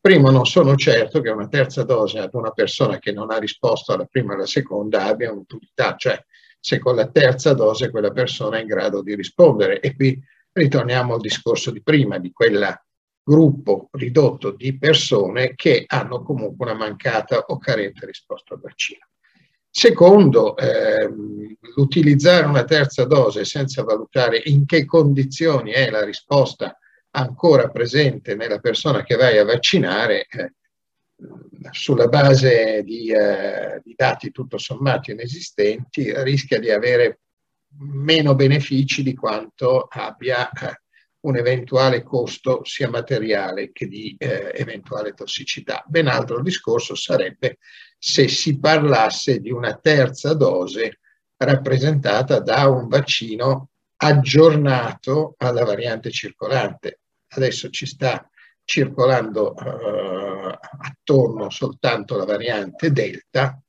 Primo, 0.00 0.30
non 0.30 0.46
sono 0.46 0.76
certo 0.76 1.20
che 1.20 1.30
una 1.30 1.48
terza 1.48 1.82
dose 1.82 2.20
ad 2.20 2.32
una 2.32 2.52
persona 2.52 2.98
che 2.98 3.12
non 3.12 3.30
ha 3.30 3.38
risposto 3.38 3.92
alla 3.92 4.06
prima 4.06 4.32
e 4.32 4.36
alla 4.36 4.46
seconda 4.46 5.04
abbia 5.04 5.32
un'utilità, 5.32 5.96
cioè 5.96 6.24
se 6.58 6.78
con 6.78 6.94
la 6.94 7.08
terza 7.08 7.52
dose 7.54 7.90
quella 7.90 8.12
persona 8.12 8.58
è 8.58 8.60
in 8.60 8.68
grado 8.68 9.02
di 9.02 9.14
rispondere. 9.14 9.80
E 9.80 9.94
qui 9.94 10.18
ritorniamo 10.52 11.14
al 11.14 11.20
discorso 11.20 11.70
di 11.70 11.82
prima, 11.82 12.18
di 12.18 12.32
quel 12.32 12.80
gruppo 13.22 13.88
ridotto 13.92 14.52
di 14.52 14.78
persone 14.78 15.54
che 15.54 15.84
hanno 15.86 16.22
comunque 16.22 16.66
una 16.66 16.76
mancata 16.76 17.40
o 17.40 17.58
carente 17.58 18.06
risposta 18.06 18.54
al 18.54 18.60
vaccino. 18.60 19.06
Secondo, 19.78 20.56
ehm, 20.56 21.54
l'utilizzare 21.74 22.46
una 22.46 22.64
terza 22.64 23.04
dose 23.04 23.44
senza 23.44 23.82
valutare 23.82 24.40
in 24.46 24.64
che 24.64 24.86
condizioni 24.86 25.72
è 25.72 25.90
la 25.90 26.02
risposta 26.02 26.78
ancora 27.10 27.68
presente 27.68 28.34
nella 28.36 28.58
persona 28.58 29.02
che 29.02 29.16
vai 29.16 29.36
a 29.36 29.44
vaccinare, 29.44 30.28
eh, 30.30 30.54
sulla 31.72 32.06
base 32.06 32.82
di, 32.84 33.10
eh, 33.12 33.82
di, 33.84 33.92
dati 33.94 34.30
tutto 34.30 34.56
sommato 34.56 35.10
inesistenti, 35.10 36.10
rischia 36.22 36.58
di 36.58 36.70
avere 36.70 37.20
meno 37.78 38.34
benefici 38.34 39.02
di 39.02 39.14
quanto 39.14 39.88
abbia 39.90 40.50
eh, 40.52 40.80
un 41.26 41.36
eventuale 41.36 42.02
costo 42.02 42.64
sia 42.64 42.88
materiale 42.88 43.72
che 43.72 43.86
di 43.88 44.16
eh, 44.18 44.52
eventuale 44.54 45.12
tossicità. 45.12 45.84
Ben 45.86 46.06
altro 46.06 46.40
discorso 46.40 46.94
sarebbe 46.94 47.58
se 47.98 48.28
si 48.28 48.58
parlasse 48.58 49.40
di 49.40 49.50
una 49.50 49.74
terza 49.74 50.34
dose 50.34 51.00
rappresentata 51.36 52.40
da 52.40 52.68
un 52.68 52.88
vaccino 52.88 53.70
aggiornato 53.96 55.34
alla 55.38 55.64
variante 55.64 56.10
circolante. 56.10 57.00
Adesso 57.28 57.70
ci 57.70 57.86
sta 57.86 58.28
circolando 58.64 59.54
eh, 59.56 60.58
attorno 60.78 61.50
soltanto 61.50 62.16
la 62.16 62.24
variante 62.24 62.90
Delta, 62.90 63.60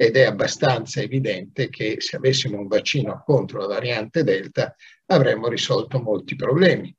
ed 0.00 0.16
è 0.16 0.26
abbastanza 0.26 1.00
evidente 1.00 1.68
che 1.68 1.96
se 1.98 2.16
avessimo 2.16 2.56
un 2.56 2.68
vaccino 2.68 3.20
contro 3.26 3.58
la 3.58 3.66
variante 3.66 4.22
Delta 4.22 4.72
avremmo 5.06 5.48
risolto 5.48 6.00
molti 6.00 6.36
problemi, 6.36 6.94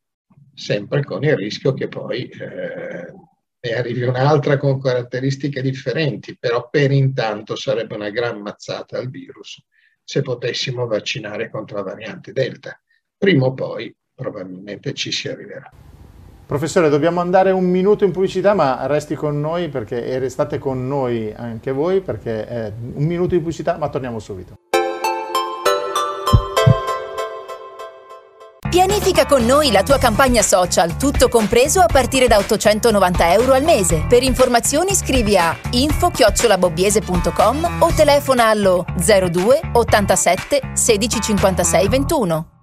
sempre 0.54 1.06
con 1.06 1.24
il 1.24 1.38
rischio 1.38 1.74
che 1.74 1.88
poi 1.88 2.28
eh, 2.28 3.14
ne 3.62 3.74
arrivi 3.74 4.04
un'altra 4.04 4.58
con 4.58 4.80
caratteristiche 4.80 5.62
differenti, 5.62 6.38
però 6.38 6.70
per 6.70 6.92
intanto 6.92 7.56
sarebbe 7.56 7.96
una 7.96 8.10
gran 8.10 8.40
mazzata 8.40 8.98
al 8.98 9.10
virus 9.10 9.62
se 10.04 10.22
potessimo 10.22 10.88
vaccinare 10.88 11.50
contro 11.50 11.78
la 11.78 11.84
variante 11.84 12.32
Delta. 12.32 12.82
Prima 13.16 13.46
o 13.46 13.54
poi 13.54 13.96
probabilmente 14.16 14.94
ci 14.94 15.12
si 15.12 15.28
arriverà. 15.28 15.70
Professore, 16.48 16.90
dobbiamo 16.90 17.20
andare 17.20 17.52
un 17.52 17.66
minuto 17.66 18.06
in 18.06 18.12
pubblicità, 18.12 18.56
ma 18.56 18.88
resti 18.88 19.14
con 19.14 19.40
noi 19.40 19.70
perché, 19.70 20.04
e 20.04 20.18
restate 20.18 20.58
con 20.58 20.88
noi 20.88 21.32
anche 21.32 21.72
voi 21.72 22.02
perché 22.02 22.48
è 22.48 22.74
un 22.76 23.06
minuto 23.06 23.36
di 23.36 23.38
pubblicità, 23.38 23.78
ma 23.78 23.88
torniamo 23.90 24.18
subito. 24.18 24.59
Pianifica 28.70 29.26
con 29.26 29.46
noi 29.46 29.72
la 29.72 29.82
tua 29.82 29.98
campagna 29.98 30.44
social, 30.44 30.96
tutto 30.96 31.28
compreso 31.28 31.82
a 31.82 31.88
partire 31.88 32.28
da 32.28 32.38
890 32.38 33.34
euro 33.34 33.54
al 33.54 33.64
mese. 33.64 34.06
Per 34.08 34.22
informazioni 34.22 34.94
scrivi 34.94 35.36
a 35.36 35.58
info-bobbiese.com 35.72 37.78
o 37.80 37.92
telefona 37.92 38.50
allo 38.50 38.86
02 38.96 39.72
87 39.74 40.62
16 40.74 41.20
56 41.20 41.90
21. 41.90 42.59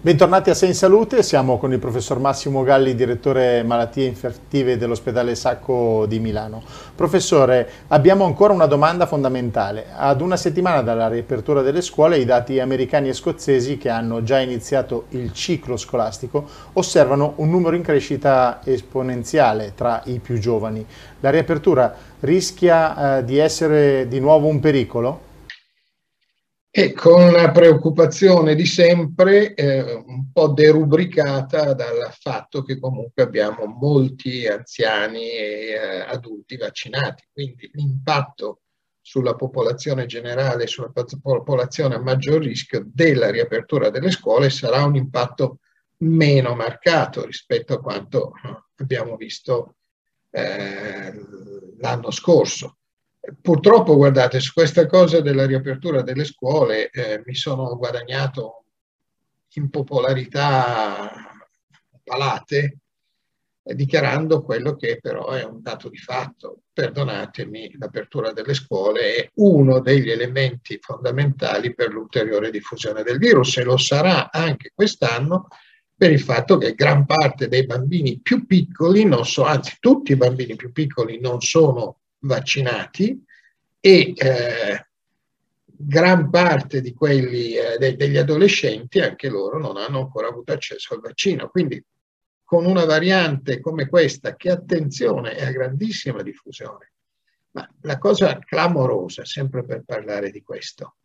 Bentornati 0.00 0.48
a 0.48 0.54
Sei 0.54 0.68
in 0.68 0.74
Salute, 0.76 1.24
siamo 1.24 1.58
con 1.58 1.72
il 1.72 1.80
professor 1.80 2.20
Massimo 2.20 2.62
Galli, 2.62 2.94
direttore 2.94 3.64
malattie 3.64 4.06
infettive 4.06 4.76
dell'ospedale 4.76 5.34
Sacco 5.34 6.06
di 6.06 6.20
Milano. 6.20 6.62
Professore, 6.94 7.68
abbiamo 7.88 8.24
ancora 8.24 8.52
una 8.52 8.66
domanda 8.66 9.06
fondamentale. 9.06 9.86
Ad 9.96 10.20
una 10.20 10.36
settimana 10.36 10.82
dalla 10.82 11.08
riapertura 11.08 11.62
delle 11.62 11.82
scuole, 11.82 12.18
i 12.18 12.24
dati 12.24 12.60
americani 12.60 13.08
e 13.08 13.12
scozzesi 13.12 13.76
che 13.76 13.88
hanno 13.88 14.22
già 14.22 14.38
iniziato 14.38 15.06
il 15.08 15.32
ciclo 15.32 15.76
scolastico 15.76 16.46
osservano 16.74 17.32
un 17.38 17.50
numero 17.50 17.74
in 17.74 17.82
crescita 17.82 18.60
esponenziale 18.62 19.72
tra 19.74 20.02
i 20.04 20.20
più 20.20 20.38
giovani. 20.38 20.86
La 21.18 21.30
riapertura 21.30 21.92
rischia 22.20 23.16
eh, 23.18 23.24
di 23.24 23.38
essere 23.38 24.06
di 24.06 24.20
nuovo 24.20 24.46
un 24.46 24.60
pericolo? 24.60 25.26
E 26.78 26.92
con 26.92 27.32
la 27.32 27.50
preoccupazione 27.50 28.54
di 28.54 28.64
sempre 28.64 29.52
eh, 29.54 29.94
un 29.94 30.30
po' 30.32 30.46
derubricata 30.46 31.74
dal 31.74 32.14
fatto 32.16 32.62
che 32.62 32.78
comunque 32.78 33.24
abbiamo 33.24 33.66
molti 33.66 34.46
anziani 34.46 35.28
e 35.28 35.70
eh, 35.70 36.00
adulti 36.02 36.56
vaccinati, 36.56 37.24
quindi 37.32 37.68
l'impatto 37.72 38.60
sulla 39.00 39.34
popolazione 39.34 40.06
generale, 40.06 40.68
sulla 40.68 40.92
popolazione 41.20 41.96
a 41.96 42.00
maggior 42.00 42.40
rischio 42.40 42.84
della 42.86 43.28
riapertura 43.28 43.90
delle 43.90 44.12
scuole 44.12 44.48
sarà 44.48 44.84
un 44.84 44.94
impatto 44.94 45.58
meno 46.04 46.54
marcato 46.54 47.26
rispetto 47.26 47.74
a 47.74 47.80
quanto 47.80 48.34
eh, 48.44 48.56
abbiamo 48.76 49.16
visto 49.16 49.78
eh, 50.30 51.12
l'anno 51.80 52.12
scorso. 52.12 52.77
Purtroppo, 53.40 53.96
guardate, 53.96 54.40
su 54.40 54.52
questa 54.52 54.86
cosa 54.86 55.20
della 55.20 55.44
riapertura 55.44 56.02
delle 56.02 56.24
scuole 56.24 56.88
eh, 56.90 57.22
mi 57.26 57.34
sono 57.34 57.76
guadagnato 57.76 58.64
in 59.54 59.68
popolarità 59.70 61.10
palate, 62.02 62.78
eh, 63.62 63.74
dichiarando 63.74 64.42
quello 64.42 64.76
che 64.76 64.98
però 65.00 65.30
è 65.30 65.44
un 65.44 65.60
dato 65.60 65.88
di 65.88 65.98
fatto. 65.98 66.62
Perdonatemi, 66.72 67.76
l'apertura 67.78 68.32
delle 68.32 68.54
scuole 68.54 69.14
è 69.16 69.30
uno 69.34 69.80
degli 69.80 70.10
elementi 70.10 70.78
fondamentali 70.80 71.74
per 71.74 71.90
l'ulteriore 71.90 72.50
diffusione 72.50 73.02
del 73.02 73.18
virus 73.18 73.58
e 73.58 73.64
lo 73.64 73.76
sarà 73.76 74.30
anche 74.30 74.72
quest'anno 74.74 75.48
per 75.94 76.12
il 76.12 76.20
fatto 76.20 76.56
che 76.58 76.74
gran 76.74 77.04
parte 77.04 77.48
dei 77.48 77.66
bambini 77.66 78.20
più 78.20 78.46
piccoli, 78.46 79.04
non 79.04 79.26
so, 79.26 79.42
anzi 79.42 79.76
tutti 79.80 80.12
i 80.12 80.16
bambini 80.16 80.54
più 80.54 80.70
piccoli 80.70 81.18
non 81.18 81.40
sono 81.40 81.97
vaccinati 82.20 83.22
e 83.80 84.12
eh, 84.16 84.86
gran 85.66 86.28
parte 86.30 86.80
di 86.80 86.92
quelli, 86.92 87.54
eh, 87.54 87.78
de- 87.78 87.96
degli 87.96 88.16
adolescenti, 88.16 89.00
anche 89.00 89.28
loro, 89.28 89.58
non 89.58 89.76
hanno 89.76 90.00
ancora 90.00 90.28
avuto 90.28 90.52
accesso 90.52 90.94
al 90.94 91.00
vaccino. 91.00 91.48
Quindi 91.48 91.82
con 92.44 92.64
una 92.64 92.84
variante 92.84 93.60
come 93.60 93.88
questa, 93.88 94.34
che 94.34 94.50
attenzione 94.50 95.34
è 95.34 95.44
a 95.44 95.52
grandissima 95.52 96.22
diffusione, 96.22 96.92
ma 97.52 97.68
la 97.82 97.98
cosa 97.98 98.38
clamorosa, 98.38 99.24
sempre 99.24 99.64
per 99.64 99.82
parlare 99.84 100.30
di 100.30 100.42
questo, 100.42 100.96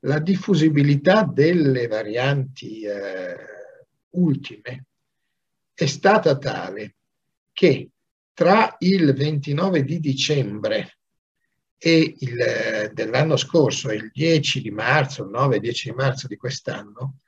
la 0.00 0.18
diffusibilità 0.18 1.22
delle 1.24 1.86
varianti 1.86 2.82
eh, 2.82 3.36
ultime 4.10 4.86
è 5.72 5.86
stata 5.86 6.36
tale 6.38 6.96
che 7.52 7.88
tra 8.40 8.74
il 8.78 9.12
29 9.12 9.84
di 9.84 10.00
dicembre 10.00 11.00
il, 11.76 12.90
dell'anno 12.90 13.36
scorso 13.36 13.90
e 13.90 13.96
il 13.96 14.10
10 14.14 14.62
di 14.62 14.70
marzo, 14.70 15.24
il 15.24 15.30
9-10 15.30 15.80
di 15.84 15.90
marzo 15.90 16.26
di 16.26 16.36
quest'anno, 16.38 17.18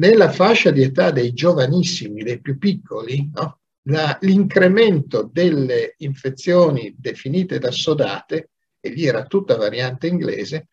nella 0.00 0.28
fascia 0.28 0.72
di 0.72 0.82
età 0.82 1.12
dei 1.12 1.34
giovanissimi, 1.34 2.24
dei 2.24 2.40
più 2.40 2.58
piccoli, 2.58 3.30
no? 3.32 3.60
La, 3.82 4.18
l'incremento 4.22 5.22
delle 5.32 5.94
infezioni 5.98 6.96
definite 6.98 7.60
da 7.60 7.70
sodate, 7.70 8.50
e 8.80 8.88
lì 8.88 9.06
era 9.06 9.26
tutta 9.26 9.56
variante 9.56 10.08
inglese, 10.08 10.66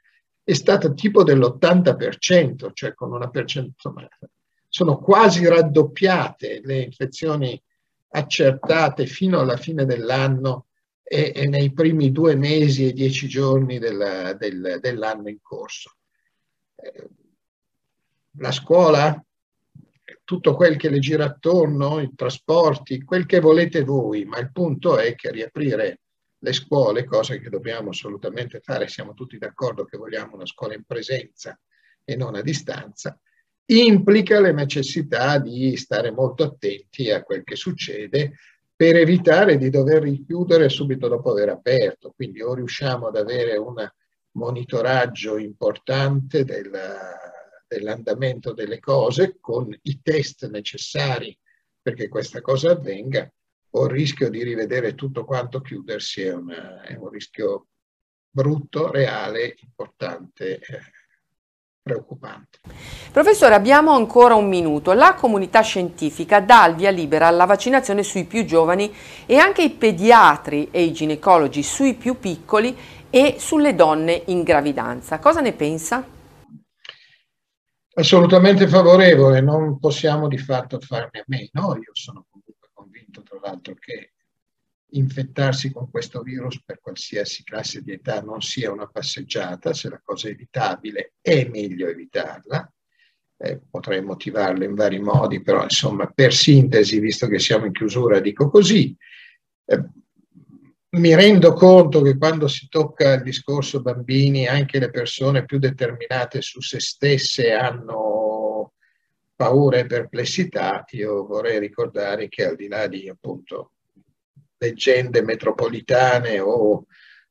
è 0.43 0.53
stato 0.53 0.95
tipo 0.95 1.21
dell'80%, 1.21 2.71
cioè 2.73 2.95
con 2.95 3.13
una 3.13 3.29
percentuale, 3.29 4.09
sono 4.67 4.97
quasi 4.97 5.45
raddoppiate 5.47 6.61
le 6.63 6.81
infezioni 6.81 7.61
accertate 8.09 9.05
fino 9.05 9.39
alla 9.39 9.57
fine 9.57 9.85
dell'anno 9.85 10.67
e, 11.03 11.31
e 11.35 11.47
nei 11.47 11.71
primi 11.71 12.11
due 12.11 12.35
mesi 12.35 12.87
e 12.87 12.93
dieci 12.93 13.27
giorni 13.27 13.79
del, 13.79 14.35
del, 14.39 14.79
dell'anno 14.81 15.29
in 15.29 15.39
corso. 15.41 15.95
Eh, 16.75 17.09
la 18.39 18.51
scuola, 18.51 19.23
tutto 20.23 20.55
quel 20.55 20.77
che 20.77 20.89
le 20.89 20.99
gira 20.99 21.25
attorno, 21.25 21.99
i 21.99 22.11
trasporti, 22.15 23.03
quel 23.03 23.25
che 23.25 23.39
volete 23.39 23.83
voi, 23.83 24.25
ma 24.25 24.37
il 24.39 24.51
punto 24.51 24.97
è 24.97 25.15
che 25.15 25.31
riaprire 25.31 26.01
le 26.39 26.53
scuole, 26.53 27.05
cosa 27.05 27.35
che 27.37 27.49
dobbiamo 27.49 27.89
assolutamente 27.89 28.59
fare, 28.59 28.87
siamo 28.87 29.13
tutti 29.13 29.37
d'accordo 29.37 29.85
che 29.85 29.97
vogliamo 29.97 30.35
una 30.35 30.45
scuola 30.45 30.75
in 30.75 30.83
presenza 30.83 31.59
e 32.03 32.15
non 32.15 32.35
a 32.35 32.41
distanza, 32.41 33.19
implica 33.67 34.39
la 34.39 34.51
necessità 34.51 35.39
di 35.39 35.75
stare 35.75 36.11
molto 36.11 36.43
attenti 36.43 37.11
a 37.11 37.23
quel 37.23 37.43
che 37.43 37.55
succede 37.55 38.33
per 38.75 38.95
evitare 38.95 39.57
di 39.57 39.69
dover 39.69 40.03
richiudere 40.03 40.69
subito 40.69 41.07
dopo 41.07 41.31
aver 41.31 41.49
aperto. 41.49 42.13
Quindi 42.15 42.41
o 42.41 42.53
riusciamo 42.53 43.07
ad 43.07 43.15
avere 43.15 43.57
un 43.57 43.75
monitoraggio 44.31 45.37
importante 45.37 46.43
del, 46.45 46.71
dell'andamento 47.67 48.53
delle 48.53 48.79
cose 48.79 49.37
con 49.39 49.75
i 49.81 49.99
test 50.01 50.47
necessari 50.49 51.37
perché 51.81 52.07
questa 52.07 52.41
cosa 52.41 52.71
avvenga, 52.71 53.31
o 53.71 53.85
il 53.85 53.91
rischio 53.91 54.29
di 54.29 54.43
rivedere 54.43 54.93
tutto 54.93 55.23
quanto 55.23 55.61
chiudersi 55.61 56.21
è, 56.21 56.33
una, 56.33 56.81
è 56.81 56.95
un 56.95 57.09
rischio 57.09 57.67
brutto, 58.29 58.91
reale, 58.91 59.55
importante. 59.59 60.59
Eh, 60.59 60.81
preoccupante. 61.87 62.59
Professore, 63.11 63.55
abbiamo 63.55 63.93
ancora 63.93 64.35
un 64.35 64.47
minuto. 64.47 64.91
La 64.91 65.15
comunità 65.15 65.61
scientifica 65.61 66.41
dà 66.41 66.67
il 66.67 66.75
via 66.75 66.91
libera 66.91 67.27
alla 67.27 67.45
vaccinazione 67.45 68.03
sui 68.03 68.25
più 68.25 68.45
giovani 68.45 68.93
e 69.25 69.37
anche 69.37 69.63
i 69.63 69.69
pediatri 69.71 70.67
e 70.69 70.83
i 70.83 70.91
ginecologi 70.91 71.63
sui 71.63 71.93
più 71.93 72.19
piccoli 72.19 72.77
e 73.09 73.37
sulle 73.39 73.73
donne 73.73 74.23
in 74.25 74.43
gravidanza. 74.43 75.19
Cosa 75.19 75.39
ne 75.39 75.53
pensa? 75.53 76.05
Assolutamente 77.95 78.67
favorevole, 78.67 79.41
non 79.41 79.79
possiamo 79.79 80.27
di 80.27 80.37
fatto 80.37 80.79
farne 80.79 81.19
a 81.19 81.23
meno. 81.27 81.75
Io 81.75 81.91
sono 81.93 82.25
comunque 82.29 82.69
convinto, 82.73 83.23
tra 83.23 83.39
l'altro, 83.41 83.73
che 83.79 84.11
infettarsi 84.91 85.71
con 85.71 85.89
questo 85.89 86.21
virus 86.21 86.61
per 86.63 86.79
qualsiasi 86.79 87.43
classe 87.43 87.81
di 87.81 87.91
età 87.91 88.21
non 88.21 88.41
sia 88.41 88.71
una 88.71 88.87
passeggiata, 88.87 89.73
se 89.73 89.89
la 89.89 90.01
cosa 90.03 90.27
è 90.27 90.31
evitabile 90.31 91.13
è 91.21 91.47
meglio 91.49 91.87
evitarla. 91.87 92.71
Eh, 93.39 93.61
potrei 93.69 94.01
motivarlo 94.01 94.63
in 94.63 94.73
vari 94.73 94.99
modi, 94.99 95.41
però 95.41 95.63
insomma 95.63 96.07
per 96.07 96.33
sintesi, 96.33 96.99
visto 96.99 97.27
che 97.27 97.37
siamo 97.37 97.65
in 97.65 97.71
chiusura, 97.71 98.19
dico 98.19 98.49
così. 98.49 98.95
Eh, 99.65 99.83
mi 100.89 101.13
rendo 101.13 101.53
conto 101.53 102.01
che 102.01 102.17
quando 102.17 102.47
si 102.47 102.67
tocca 102.69 103.13
il 103.13 103.23
discorso 103.23 103.81
bambini, 103.81 104.47
anche 104.47 104.79
le 104.79 104.89
persone 104.89 105.45
più 105.45 105.59
determinate 105.59 106.41
su 106.41 106.61
se 106.61 106.79
stesse 106.79 107.51
hanno 107.51 108.73
paura 109.35 109.77
e 109.77 109.85
perplessità. 109.85 110.83
Io 110.91 111.25
vorrei 111.25 111.59
ricordare 111.59 112.29
che 112.29 112.45
al 112.45 112.55
di 112.55 112.67
là 112.67 112.87
di 112.87 113.07
appunto 113.07 113.73
leggende 114.57 115.21
metropolitane 115.21 116.39
o 116.39 116.85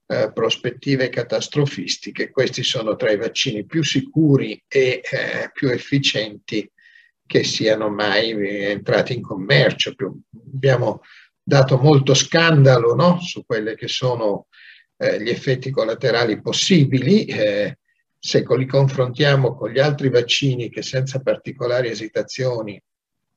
eh, 0.07 0.31
prospettive 0.33 1.09
catastrofistiche, 1.09 2.31
questi 2.31 2.63
sono 2.63 2.95
tra 2.97 3.11
i 3.11 3.17
vaccini 3.17 3.65
più 3.65 3.83
sicuri 3.83 4.63
e 4.69 5.01
eh, 5.03 5.51
più 5.53 5.69
efficienti 5.69 6.71
che 7.27 7.43
siano 7.43 7.89
mai 7.89 8.31
entrati 8.71 9.15
in 9.15 9.23
commercio. 9.23 9.95
Abbiamo 10.55 11.01
dato 11.43 11.77
molto 11.77 12.15
scandalo 12.15 12.95
no? 12.95 13.21
su 13.21 13.45
quelli 13.45 13.75
che 13.75 13.89
sono 13.89 14.47
eh, 14.97 15.21
gli 15.21 15.29
effetti 15.29 15.71
collaterali 15.71 16.41
possibili. 16.41 17.25
Eh, 17.25 17.79
se 18.19 18.45
li 18.49 18.67
confrontiamo 18.67 19.55
con 19.55 19.71
gli 19.71 19.79
altri 19.79 20.09
vaccini 20.09 20.71
che 20.71 20.83
senza 20.83 21.21
particolari 21.21 21.89
esitazioni, 21.89 22.81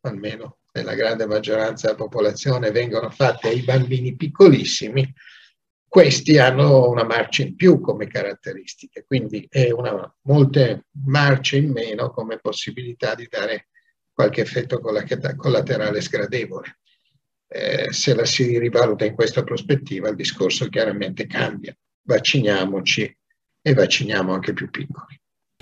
almeno 0.01 0.59
nella 0.71 0.93
grande 0.93 1.25
maggioranza 1.25 1.87
della 1.87 1.97
popolazione 1.97 2.71
vengono 2.71 3.09
fatte 3.09 3.49
ai 3.49 3.61
bambini 3.61 4.15
piccolissimi, 4.15 5.13
questi 5.87 6.37
hanno 6.37 6.87
una 6.87 7.03
marcia 7.03 7.41
in 7.41 7.55
più 7.55 7.79
come 7.79 8.05
caratteristiche, 8.07 9.03
quindi 9.07 9.47
è 9.49 9.71
una, 9.71 10.13
molte 10.21 10.85
marce 11.05 11.57
in 11.57 11.71
meno 11.71 12.11
come 12.11 12.37
possibilità 12.37 13.15
di 13.15 13.27
dare 13.27 13.69
qualche 14.13 14.41
effetto 14.41 14.79
collaterale 14.79 16.01
sgradevole. 16.01 16.79
Eh, 17.47 17.91
se 17.91 18.13
la 18.13 18.25
si 18.25 18.59
rivaluta 18.59 19.05
in 19.05 19.15
questa 19.15 19.43
prospettiva 19.43 20.09
il 20.09 20.15
discorso 20.15 20.69
chiaramente 20.69 21.25
cambia. 21.25 21.75
Vacciniamoci 22.03 23.17
e 23.61 23.73
vacciniamo 23.73 24.31
anche 24.31 24.53
più 24.53 24.69
piccoli. 24.69 25.18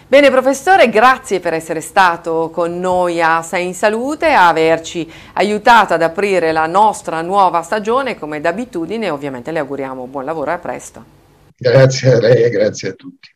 Bene 0.09 0.31
professore, 0.31 0.87
grazie 0.87 1.41
per 1.41 1.53
essere 1.53 1.81
stato 1.81 2.49
con 2.49 2.79
noi 2.79 3.21
a 3.21 3.41
Sei 3.41 3.65
in 3.65 3.73
Salute, 3.73 4.27
a 4.27 4.47
averci 4.47 5.05
aiutato 5.33 5.95
ad 5.95 6.01
aprire 6.01 6.53
la 6.53 6.65
nostra 6.65 7.21
nuova 7.21 7.61
stagione 7.61 8.17
come 8.17 8.39
d'abitudine 8.39 9.09
ovviamente 9.09 9.51
le 9.51 9.59
auguriamo 9.59 10.05
buon 10.05 10.23
lavoro 10.23 10.51
e 10.51 10.53
a 10.53 10.57
presto. 10.59 11.03
Grazie 11.57 12.13
a 12.13 12.19
lei 12.21 12.43
e 12.43 12.49
grazie 12.49 12.91
a 12.91 12.93
tutti. 12.93 13.35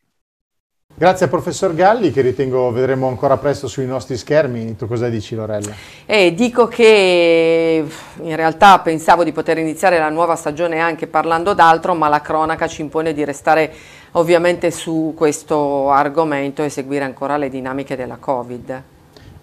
Grazie 0.93 1.25
al 1.25 1.31
professor 1.31 1.73
Galli 1.73 2.11
che 2.11 2.21
ritengo 2.21 2.71
vedremo 2.71 3.07
ancora 3.07 3.35
presto 3.35 3.67
sui 3.67 3.85
nostri 3.85 4.15
schermi. 4.15 4.77
Tu 4.77 4.87
cosa 4.87 5.09
dici 5.09 5.35
Lorella? 5.35 5.73
Eh, 6.05 6.33
dico 6.33 6.67
che 6.67 7.83
in 8.21 8.35
realtà 8.35 8.79
pensavo 8.79 9.25
di 9.25 9.31
poter 9.33 9.57
iniziare 9.57 9.97
la 9.97 10.09
nuova 10.09 10.35
stagione 10.35 10.79
anche 10.79 11.07
parlando 11.07 11.53
d'altro, 11.53 11.95
ma 11.95 12.07
la 12.07 12.21
cronaca 12.21 12.67
ci 12.67 12.81
impone 12.81 13.13
di 13.13 13.25
restare 13.25 13.73
ovviamente 14.11 14.71
su 14.71 15.13
questo 15.15 15.89
argomento 15.91 16.63
e 16.63 16.69
seguire 16.69 17.03
ancora 17.03 17.37
le 17.37 17.49
dinamiche 17.49 17.95
della 17.95 18.17
Covid. 18.17 18.83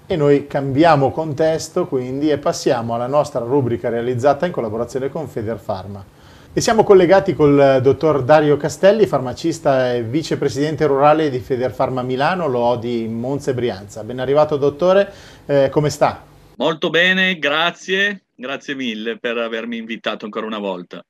E 0.06 0.16
noi 0.16 0.46
cambiamo 0.46 1.10
contesto 1.10 1.86
quindi 1.86 2.30
e 2.30 2.38
passiamo 2.38 2.94
alla 2.94 3.06
nostra 3.06 3.40
rubrica 3.40 3.88
realizzata 3.88 4.46
in 4.46 4.52
collaborazione 4.52 5.10
con 5.10 5.28
Federpharma. 5.28 6.16
E 6.50 6.60
siamo 6.60 6.82
collegati 6.82 7.34
col 7.34 7.80
dottor 7.82 8.24
Dario 8.24 8.56
Castelli, 8.56 9.06
farmacista 9.06 9.92
e 9.92 10.02
vicepresidente 10.02 10.86
rurale 10.86 11.28
di 11.28 11.38
Federfarma 11.40 12.02
Milano, 12.02 12.48
lo 12.48 12.74
di 12.76 13.06
Monza 13.06 13.50
e 13.50 13.54
Brianza. 13.54 14.02
Ben 14.02 14.18
arrivato 14.18 14.56
dottore, 14.56 15.12
eh, 15.46 15.68
come 15.70 15.90
sta? 15.90 16.24
Molto 16.56 16.90
bene, 16.90 17.38
grazie, 17.38 18.24
grazie 18.34 18.74
mille 18.74 19.18
per 19.18 19.36
avermi 19.36 19.76
invitato 19.76 20.24
ancora 20.24 20.46
una 20.46 20.58
volta. 20.58 21.04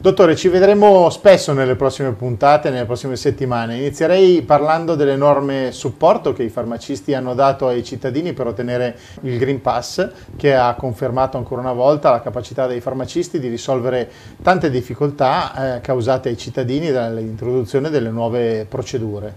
Dottore, 0.00 0.36
ci 0.36 0.46
vedremo 0.46 1.10
spesso 1.10 1.52
nelle 1.52 1.74
prossime 1.74 2.12
puntate, 2.12 2.70
nelle 2.70 2.84
prossime 2.84 3.16
settimane. 3.16 3.78
Inizierei 3.78 4.42
parlando 4.42 4.94
dell'enorme 4.94 5.72
supporto 5.72 6.32
che 6.32 6.44
i 6.44 6.50
farmacisti 6.50 7.14
hanno 7.14 7.34
dato 7.34 7.66
ai 7.66 7.82
cittadini 7.82 8.32
per 8.32 8.46
ottenere 8.46 8.96
il 9.22 9.36
Green 9.38 9.60
Pass, 9.60 10.08
che 10.36 10.54
ha 10.54 10.72
confermato 10.76 11.36
ancora 11.36 11.62
una 11.62 11.72
volta 11.72 12.10
la 12.10 12.22
capacità 12.22 12.68
dei 12.68 12.80
farmacisti 12.80 13.40
di 13.40 13.48
risolvere 13.48 14.08
tante 14.40 14.70
difficoltà 14.70 15.78
eh, 15.78 15.80
causate 15.80 16.28
ai 16.28 16.38
cittadini 16.38 16.92
dall'introduzione 16.92 17.90
delle 17.90 18.10
nuove 18.10 18.66
procedure. 18.68 19.34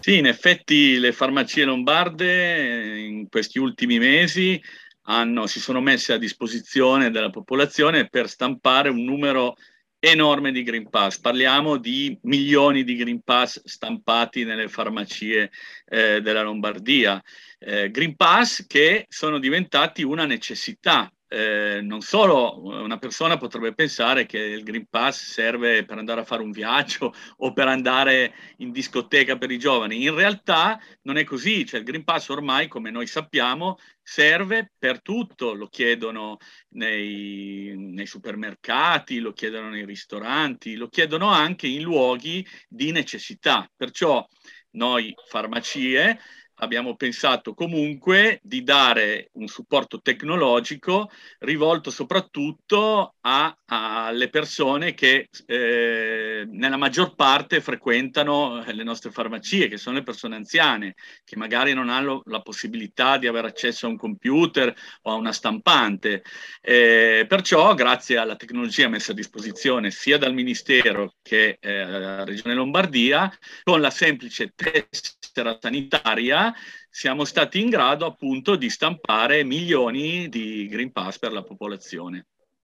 Sì, 0.00 0.18
in 0.18 0.26
effetti 0.26 0.98
le 0.98 1.12
farmacie 1.12 1.64
lombarde 1.64 2.98
in 2.98 3.26
questi 3.30 3.58
ultimi 3.58 3.98
mesi 3.98 4.60
hanno, 5.02 5.46
si 5.46 5.60
sono 5.60 5.80
messe 5.80 6.12
a 6.12 6.18
disposizione 6.18 7.10
della 7.10 7.30
popolazione 7.30 8.08
per 8.08 8.28
stampare 8.28 8.88
un 8.88 9.02
numero 9.02 9.56
enorme 9.98 10.50
di 10.50 10.62
Green 10.62 10.88
Pass. 10.88 11.18
Parliamo 11.18 11.76
di 11.76 12.18
milioni 12.22 12.82
di 12.82 12.96
Green 12.96 13.22
Pass 13.22 13.62
stampati 13.64 14.44
nelle 14.44 14.68
farmacie 14.68 15.50
eh, 15.86 16.20
della 16.20 16.42
Lombardia. 16.42 17.22
Eh, 17.58 17.90
Green 17.90 18.16
Pass 18.16 18.66
che 18.66 19.06
sono 19.08 19.38
diventati 19.38 20.02
una 20.02 20.24
necessità 20.24 21.12
eh, 21.32 21.80
non 21.80 22.02
solo 22.02 22.60
una 22.62 22.98
persona 22.98 23.38
potrebbe 23.38 23.72
pensare 23.72 24.26
che 24.26 24.36
il 24.36 24.62
Green 24.62 24.86
Pass 24.86 25.30
serve 25.30 25.82
per 25.82 25.96
andare 25.96 26.20
a 26.20 26.24
fare 26.24 26.42
un 26.42 26.50
viaggio 26.50 27.14
o 27.38 27.54
per 27.54 27.68
andare 27.68 28.34
in 28.58 28.70
discoteca 28.70 29.38
per 29.38 29.50
i 29.50 29.58
giovani, 29.58 30.02
in 30.02 30.14
realtà 30.14 30.78
non 31.02 31.16
è 31.16 31.24
così, 31.24 31.64
cioè 31.64 31.80
il 31.80 31.86
Green 31.86 32.04
Pass 32.04 32.28
ormai, 32.28 32.68
come 32.68 32.90
noi 32.90 33.06
sappiamo, 33.06 33.78
serve 34.02 34.72
per 34.78 35.00
tutto, 35.00 35.54
lo 35.54 35.68
chiedono 35.68 36.36
nei, 36.74 37.74
nei 37.78 38.06
supermercati, 38.06 39.18
lo 39.18 39.32
chiedono 39.32 39.70
nei 39.70 39.86
ristoranti, 39.86 40.74
lo 40.74 40.88
chiedono 40.88 41.28
anche 41.28 41.66
in 41.66 41.80
luoghi 41.80 42.46
di 42.68 42.92
necessità, 42.92 43.70
perciò 43.74 44.26
noi 44.72 45.14
farmacie 45.28 46.18
abbiamo 46.62 46.96
pensato 46.96 47.54
comunque 47.54 48.40
di 48.42 48.62
dare 48.62 49.30
un 49.32 49.48
supporto 49.48 50.00
tecnologico 50.00 51.10
rivolto 51.40 51.90
soprattutto 51.90 53.14
alle 53.20 54.28
persone 54.28 54.94
che 54.94 55.28
eh, 55.46 56.42
eh, 56.42 56.46
nella 56.50 56.76
maggior 56.76 57.14
parte 57.14 57.60
frequentano 57.60 58.62
le 58.66 58.82
nostre 58.82 59.10
farmacie, 59.10 59.68
che 59.68 59.76
sono 59.76 59.96
le 59.96 60.02
persone 60.02 60.36
anziane, 60.36 60.94
che 61.24 61.36
magari 61.36 61.72
non 61.72 61.88
hanno 61.88 62.22
la 62.26 62.40
possibilità 62.40 63.16
di 63.16 63.26
avere 63.26 63.48
accesso 63.48 63.86
a 63.86 63.90
un 63.90 63.96
computer 63.96 64.74
o 65.02 65.12
a 65.12 65.14
una 65.14 65.32
stampante. 65.32 66.22
Eh, 66.60 67.24
perciò, 67.28 67.74
grazie 67.74 68.16
alla 68.16 68.36
tecnologia 68.36 68.88
messa 68.88 69.12
a 69.12 69.14
disposizione 69.14 69.90
sia 69.90 70.18
dal 70.18 70.34
Ministero 70.34 71.14
che 71.22 71.58
eh, 71.60 71.80
alla 71.80 72.24
Regione 72.24 72.54
Lombardia, 72.54 73.30
con 73.62 73.80
la 73.80 73.90
semplice 73.90 74.52
tessera 74.54 75.58
sanitaria 75.60 76.51
siamo 76.90 77.24
stati 77.24 77.60
in 77.60 77.70
grado 77.70 78.06
appunto 78.06 78.56
di 78.56 78.68
stampare 78.68 79.44
milioni 79.44 80.28
di 80.28 80.66
Green 80.68 80.92
Pass 80.92 81.18
per 81.18 81.32
la 81.32 81.42
popolazione. 81.42 82.26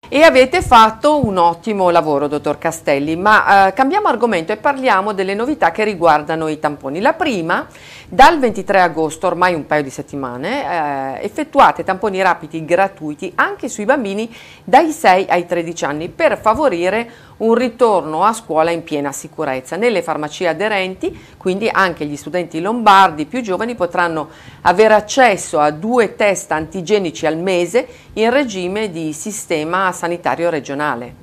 E 0.08 0.22
avete 0.22 0.60
fatto 0.60 1.24
un 1.24 1.36
ottimo 1.36 1.90
lavoro, 1.90 2.26
dottor 2.26 2.58
Castelli, 2.58 3.14
ma 3.14 3.68
eh, 3.68 3.72
cambiamo 3.74 4.08
argomento 4.08 4.50
e 4.50 4.56
parliamo 4.56 5.12
delle 5.12 5.34
novità 5.34 5.70
che 5.70 5.84
riguardano 5.84 6.48
i 6.48 6.58
tamponi. 6.58 7.00
La 7.00 7.12
prima, 7.12 7.68
dal 8.08 8.40
23 8.40 8.80
agosto, 8.80 9.28
ormai 9.28 9.54
un 9.54 9.66
paio 9.66 9.84
di 9.84 9.90
settimane, 9.90 11.18
eh, 11.20 11.24
effettuate 11.24 11.84
tamponi 11.84 12.20
rapidi 12.22 12.64
gratuiti 12.64 13.30
anche 13.36 13.68
sui 13.68 13.84
bambini 13.84 14.28
dai 14.64 14.90
6 14.90 15.26
ai 15.28 15.46
13 15.46 15.84
anni 15.84 16.08
per 16.08 16.40
favorire 16.40 17.08
un 17.40 17.54
ritorno 17.54 18.24
a 18.24 18.32
scuola 18.32 18.70
in 18.70 18.82
piena 18.82 19.12
sicurezza. 19.12 19.76
Nelle 19.76 20.02
farmacie 20.02 20.48
aderenti, 20.48 21.34
quindi 21.36 21.68
anche 21.68 22.06
gli 22.06 22.16
studenti 22.16 22.60
lombardi 22.60 23.26
più 23.26 23.40
giovani 23.42 23.74
potranno 23.74 24.30
avere 24.62 24.94
accesso 24.94 25.58
a 25.58 25.70
due 25.70 26.16
test 26.16 26.52
antigenici 26.52 27.26
al 27.26 27.36
mese 27.36 27.86
in 28.14 28.30
regime 28.30 28.90
di 28.90 29.12
sistema 29.12 29.92
sanitario 29.92 30.50
regionale. 30.50 31.14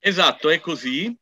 Esatto, 0.00 0.50
è 0.50 0.60
così. 0.60 1.16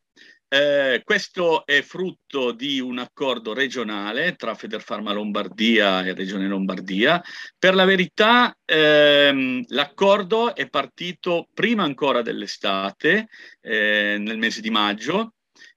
Eh, 0.55 1.03
questo 1.03 1.67
è 1.67 1.83
frutto 1.83 2.53
di 2.53 2.79
un 2.79 2.99
accordo 2.99 3.53
regionale 3.53 4.37
tra 4.37 4.55
Federfarma 4.55 5.13
Lombardia 5.13 6.05
e 6.05 6.15
Regione 6.15 6.47
Lombardia. 6.47 7.21
Per 7.59 7.75
la 7.75 7.85
verità, 7.85 8.57
ehm, 8.65 9.65
l'accordo 9.71 10.55
è 10.55 10.69
partito 10.69 11.49
prima 11.53 11.83
ancora 11.83 12.23
dell'estate, 12.23 13.27
eh, 13.61 14.15
nel 14.21 14.39
mese 14.39 14.61
di 14.61 14.71
maggio, 14.71 15.35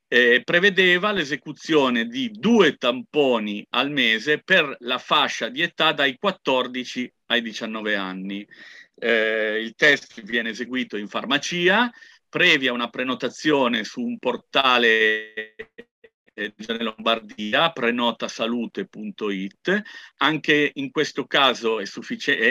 eh, 0.08 0.44
prevedeva 0.44 1.12
l'esecuzione 1.12 2.06
di 2.06 2.30
due 2.30 2.76
tamponi 2.76 3.66
al 3.72 3.90
mese 3.90 4.44
per 4.44 4.76
la 4.82 5.00
fascia 5.00 5.50
di 5.50 5.64
età 5.64 5.92
dai 5.92 6.18
14 6.20 7.12
ai 7.26 7.42
19 7.42 7.96
anni. 7.96 8.48
Eh, 9.00 9.60
il 9.60 9.74
test 9.76 10.22
viene 10.22 10.50
eseguito 10.50 10.98
in 10.98 11.08
farmacia 11.08 11.92
previa 12.30 12.74
una 12.74 12.90
prenotazione 12.90 13.84
su 13.84 14.02
un 14.02 14.18
portale 14.18 15.56
Regione 16.38 16.84
Lombardia, 16.84 17.72
prenotasalute.it. 17.72 19.82
Anche 20.18 20.72
in 20.76 20.92
questo 20.92 21.26
caso 21.26 21.80
è, 21.80 21.86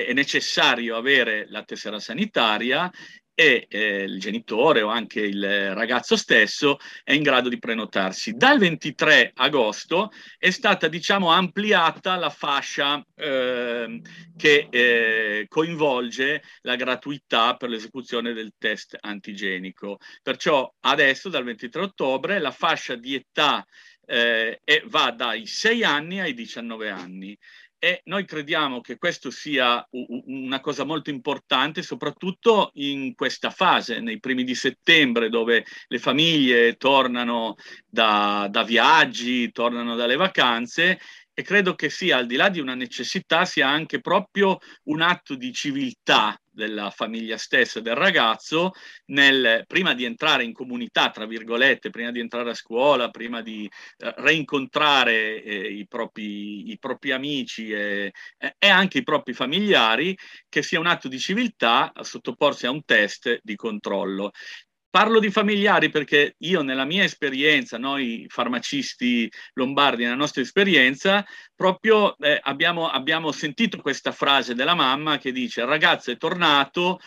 è, 0.06 0.12
necessario 0.12 0.96
avere 0.96 1.46
la 1.48 1.62
tessera 1.62 2.00
sanitaria 2.00 2.90
e 3.38 3.66
eh, 3.68 4.05
il 4.05 4.18
genitore 4.18 4.81
o 4.81 4.88
anche 4.88 5.20
il 5.20 5.75
ragazzo 5.75 6.16
stesso 6.16 6.79
è 7.05 7.12
in 7.12 7.22
grado 7.22 7.51
di 7.51 7.59
prenotarsi. 7.59 8.33
Dal 8.33 8.59
23 8.59 9.33
agosto 9.35 10.11
è 10.38 10.49
stata 10.49 10.88
diciamo 10.88 11.29
ampliata 11.29 12.16
la 12.16 12.31
fascia 12.31 13.05
eh, 13.14 14.01
che 14.35 14.68
eh, 14.70 15.44
coinvolge 15.49 16.42
la 16.62 16.77
gratuità 16.77 17.57
per 17.57 17.68
l'esecuzione 17.68 18.33
del 18.33 18.55
test 18.57 18.96
antigenico. 18.99 19.99
Perciò 20.22 20.72
adesso 20.81 21.29
dal 21.29 21.44
23 21.44 21.83
ottobre 21.83 22.38
la 22.38 22.51
fascia 22.51 22.94
di 22.94 23.16
età 23.16 23.62
eh, 24.07 24.61
va 24.87 25.11
dai 25.11 25.46
6 25.46 25.85
anni 25.85 26.20
ai 26.20 26.33
19 26.33 26.88
anni 26.88 27.37
e 27.87 28.01
noi 28.07 28.25
crediamo 28.25 28.81
che 28.81 28.99
questo 28.99 29.31
sia 29.31 29.87
una 29.90 30.59
cosa 30.59 30.83
molto 30.83 31.11
importante, 31.11 31.83
soprattutto 31.83 32.72
in 32.75 33.14
questa 33.14 33.51
fase, 33.51 34.01
nei 34.01 34.18
primi 34.18 34.42
di 34.42 34.57
settembre, 34.57 35.29
dove 35.29 35.64
le 35.87 35.99
famiglie 36.01 36.77
tornano 36.79 37.55
da, 37.88 38.49
da 38.51 38.64
viaggi, 38.64 39.53
tornano 39.53 39.94
dalle 39.94 40.16
vacanze 40.16 40.99
e 41.38 41.42
credo 41.42 41.75
che 41.75 41.90
sia, 41.90 42.16
al 42.16 42.25
di 42.25 42.37
là 42.37 42.49
di 42.49 42.61
una 42.61 42.75
necessità, 42.75 43.44
sia 43.44 43.68
anche 43.68 44.01
proprio 44.01 44.57
un 44.85 45.03
atto 45.03 45.35
di 45.35 45.53
civiltà 45.53 46.40
della 46.57 46.88
famiglia 46.88 47.37
stessa, 47.37 47.81
del 47.81 47.94
ragazzo, 47.94 48.72
nel, 49.09 49.64
prima 49.66 49.92
di 49.92 50.07
entrare 50.07 50.44
in 50.44 50.55
comunità, 50.55 51.11
tra 51.11 51.27
virgolette, 51.27 51.90
prima 51.90 52.11
di 52.11 52.20
entrare 52.20 52.49
a 52.49 52.55
scuola, 52.55 53.11
prima 53.11 53.42
di 53.42 53.70
eh, 53.99 54.14
reincontrare 54.16 55.42
eh, 55.42 55.72
i, 55.75 55.87
propri, 55.87 56.70
i, 56.70 56.79
propri, 56.79 57.12
amici 57.12 57.70
e, 57.70 58.12
e, 58.38 58.68
anche 58.68 58.99
i 58.99 59.03
propri 59.03 59.35
familiari, 59.35 60.16
che 60.49 60.62
sia 60.62 60.81
un 60.81 60.87
atto 60.87 61.09
di 61.09 61.18
civiltà 61.18 61.92
a 61.94 62.03
sottoporsi 62.03 62.64
a 62.64 62.70
un 62.70 62.83
test 62.87 63.40
di 63.42 63.55
controllo. 63.57 64.31
Parlo 64.88 65.20
di 65.20 65.31
familiari 65.31 65.90
perché 65.90 66.37
io 66.38 66.62
nella 66.62 66.85
mia 66.85 67.05
esperienza, 67.05 67.77
noi 67.77 68.25
farmacisti 68.29 69.31
lombardi, 69.53 70.05
nella 70.05 70.14
nostra 70.14 70.40
esperienza, 70.40 71.25
proprio 71.55 72.16
eh, 72.18 72.38
abbiamo, 72.42 72.88
abbiamo 72.88 73.31
sentito 73.31 73.79
questa 73.81 74.12
frase 74.12 74.55
della 74.55 74.75
mamma 74.75 75.18
che 75.18 75.33
dice 75.33 75.61
il 75.61 75.66
ragazzo 75.66 76.11
è 76.11 76.16
tornato, 76.16 76.99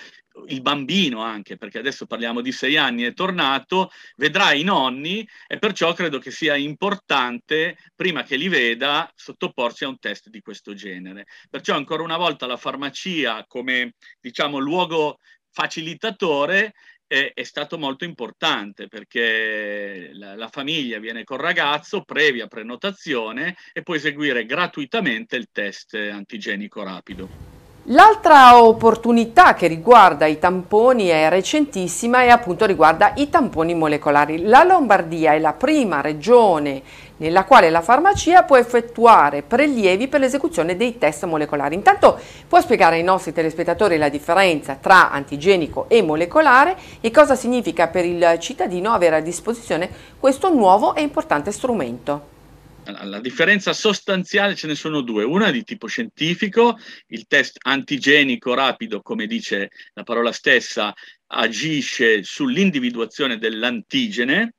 il 0.48 0.62
bambino 0.62 1.22
anche, 1.22 1.58
perché 1.58 1.80
adesso 1.80 2.06
parliamo 2.06 2.42
di 2.42 2.52
sei 2.52 2.78
anni, 2.78 3.04
è 3.04 3.14
tornato, 3.14 3.92
vedrà 4.16 4.54
i 4.54 4.64
nonni 4.64 5.28
e 5.48 5.58
perciò 5.58 5.94
credo 5.94 6.20
che 6.20 6.32
sia 6.32 6.56
importante, 6.56 7.78
prima 7.96 8.24
che 8.24 8.36
li 8.36 8.48
veda, 8.48 9.12
sottoporsi 9.16 9.84
a 9.84 9.90
un 9.90 10.00
test 10.00 10.30
di 10.30 10.42
questo 10.42 10.74
genere. 10.74 11.26
Perciò 11.50 11.76
ancora 11.76 12.04
una 12.04 12.18
volta 12.18 12.46
la 12.46 12.58
farmacia 12.58 13.46
come 13.48 13.96
diciamo 14.20 14.60
luogo 14.60 15.18
facilitatore 15.52 16.74
è, 17.10 17.32
è 17.34 17.44
stato 17.44 17.80
molto 17.80 18.06
importante 18.06 18.88
perché 18.88 20.12
la, 20.14 20.36
la, 20.36 20.48
famiglia 20.48 21.00
viene 21.00 21.24
col 21.24 21.40
ragazzo 21.40 22.04
previa 22.04 22.46
prenotazione 22.46 23.56
e 23.74 23.82
può 23.82 23.96
eseguire 23.96 24.46
gratuitamente 24.46 25.36
il 25.36 25.50
test 25.52 25.96
antigenico 25.96 26.84
rapido. 26.84 27.58
L'altra 27.86 28.62
opportunità 28.62 29.56
che 29.56 29.66
riguarda 29.66 30.28
i 30.28 30.38
tamponi 30.38 31.08
è 31.08 31.28
recentissima 31.30 32.22
e 32.22 32.30
appunto 32.30 32.68
riguarda 32.68 33.14
i 33.16 33.30
tamponi 33.30 33.74
molecolari. 33.74 34.44
La 34.44 34.64
Lombardia 34.64 35.34
è 35.34 35.40
la 35.40 35.54
prima 35.54 36.02
regione 36.02 36.84
nella 37.20 37.46
quale 37.46 37.70
la 37.70 37.82
farmacia 37.82 38.44
può 38.44 38.58
effettuare 38.58 39.42
prelievi 39.42 40.08
per 40.08 40.20
l'esecuzione 40.20 40.76
dei 40.76 40.98
test 40.98 41.26
molecolari. 41.26 41.76
Intanto 41.76 42.20
può 42.48 42.60
spiegare 42.60 42.98
ai 42.98 43.04
nostri 43.04 43.32
telespettatori 43.32 43.98
la 43.98 44.10
differenza 44.10 44.76
tra 44.76 45.12
antigenico 45.12 45.88
e 45.88 46.02
molecolare 46.02 46.76
e 47.02 47.12
cosa 47.12 47.36
significa 47.36 47.88
per 47.88 48.06
il 48.06 48.38
cittadino 48.40 48.92
avere 48.92 49.18
a 49.18 49.22
disposizione 49.22 49.90
questo 50.20 50.54
nuovo 50.54 50.96
e 50.96 51.02
importante 51.02 51.52
strumento. 51.52 52.38
La 53.04 53.20
differenza 53.20 53.72
sostanziale 53.72 54.56
ce 54.56 54.66
ne 54.66 54.74
sono 54.74 55.02
due, 55.02 55.24
una 55.24 55.52
di 55.52 55.64
tipo 55.64 55.86
scientifico, 55.86 56.80
il 57.08 57.28
test 57.28 57.58
antigenico 57.62 58.56
rapido, 58.56 59.02
come 59.02 59.28
dice 59.28 59.70
la 59.94 60.02
parola 60.02 60.32
stessa, 60.32 60.92
agisce 61.28 62.24
sull'individuazione 62.24 63.38
dell'antigene 63.38 64.54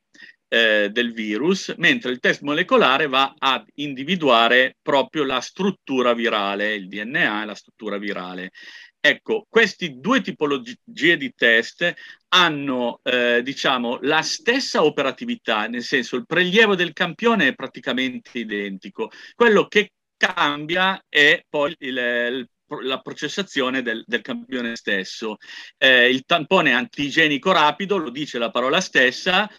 eh, 0.52 0.90
del 0.90 1.12
virus, 1.12 1.72
mentre 1.78 2.10
il 2.10 2.18
test 2.18 2.42
molecolare 2.42 3.06
va 3.06 3.34
ad 3.38 3.64
individuare 3.74 4.76
proprio 4.82 5.22
la 5.24 5.40
struttura 5.40 6.12
virale, 6.12 6.74
il 6.74 6.88
DNA 6.88 7.42
e 7.42 7.46
la 7.46 7.54
struttura 7.54 7.98
virale. 7.98 8.50
Ecco, 8.98 9.46
queste 9.48 9.98
due 9.98 10.20
tipologie 10.20 11.16
di 11.16 11.32
test 11.34 11.94
hanno, 12.30 13.00
eh, 13.04 13.42
diciamo, 13.42 13.98
la 14.02 14.22
stessa 14.22 14.82
operatività, 14.84 15.68
nel 15.68 15.84
senso 15.84 16.16
il 16.16 16.26
prelievo 16.26 16.74
del 16.74 16.92
campione 16.92 17.48
è 17.48 17.54
praticamente 17.54 18.40
identico. 18.40 19.10
Quello 19.34 19.68
che 19.68 19.92
cambia 20.16 21.02
è 21.08 21.42
poi 21.48 21.74
il, 21.78 21.96
il 21.96 22.48
la 22.82 23.00
processazione 23.00 23.82
del, 23.82 24.04
del 24.06 24.20
campione 24.20 24.76
stesso. 24.76 25.36
Eh, 25.76 26.08
il 26.08 26.24
tampone 26.24 26.72
antigenico 26.72 27.52
rapido, 27.52 27.96
lo 27.96 28.10
dice 28.10 28.38
la 28.38 28.50
parola 28.50 28.80
stessa, 28.80 29.50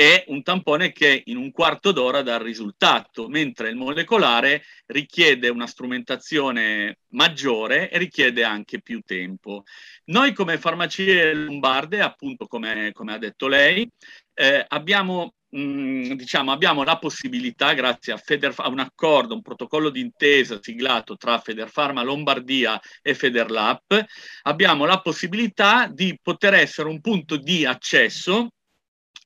è 0.00 0.24
un 0.28 0.42
tampone 0.42 0.92
che 0.92 1.24
in 1.26 1.36
un 1.36 1.50
quarto 1.50 1.92
d'ora 1.92 2.22
dà 2.22 2.36
il 2.36 2.40
risultato, 2.40 3.28
mentre 3.28 3.68
il 3.68 3.76
molecolare 3.76 4.62
richiede 4.86 5.50
una 5.50 5.66
strumentazione 5.66 7.00
maggiore 7.08 7.90
e 7.90 7.98
richiede 7.98 8.42
anche 8.42 8.80
più 8.80 9.02
tempo. 9.04 9.64
Noi 10.04 10.32
come 10.32 10.56
farmacie 10.56 11.34
lombarde, 11.34 12.00
appunto 12.00 12.46
come, 12.46 12.92
come 12.94 13.12
ha 13.12 13.18
detto 13.18 13.46
lei, 13.46 13.86
eh, 14.32 14.64
abbiamo 14.68 15.34
Mm, 15.56 16.12
diciamo, 16.12 16.52
abbiamo 16.52 16.84
la 16.84 16.96
possibilità, 16.96 17.72
grazie 17.72 18.12
a, 18.12 18.16
Feder, 18.16 18.54
a, 18.56 18.68
un 18.68 18.78
accordo, 18.78 19.34
un 19.34 19.42
protocollo 19.42 19.90
d'intesa 19.90 20.60
siglato 20.62 21.16
tra 21.16 21.40
Federfarma 21.40 22.04
Lombardia 22.04 22.80
e 23.02 23.14
Federlap, 23.16 24.06
abbiamo 24.42 24.84
la 24.84 25.00
possibilità 25.00 25.88
di 25.92 26.16
poter 26.22 26.54
essere 26.54 26.88
un 26.88 27.00
punto 27.00 27.36
di 27.36 27.66
accesso 27.66 28.50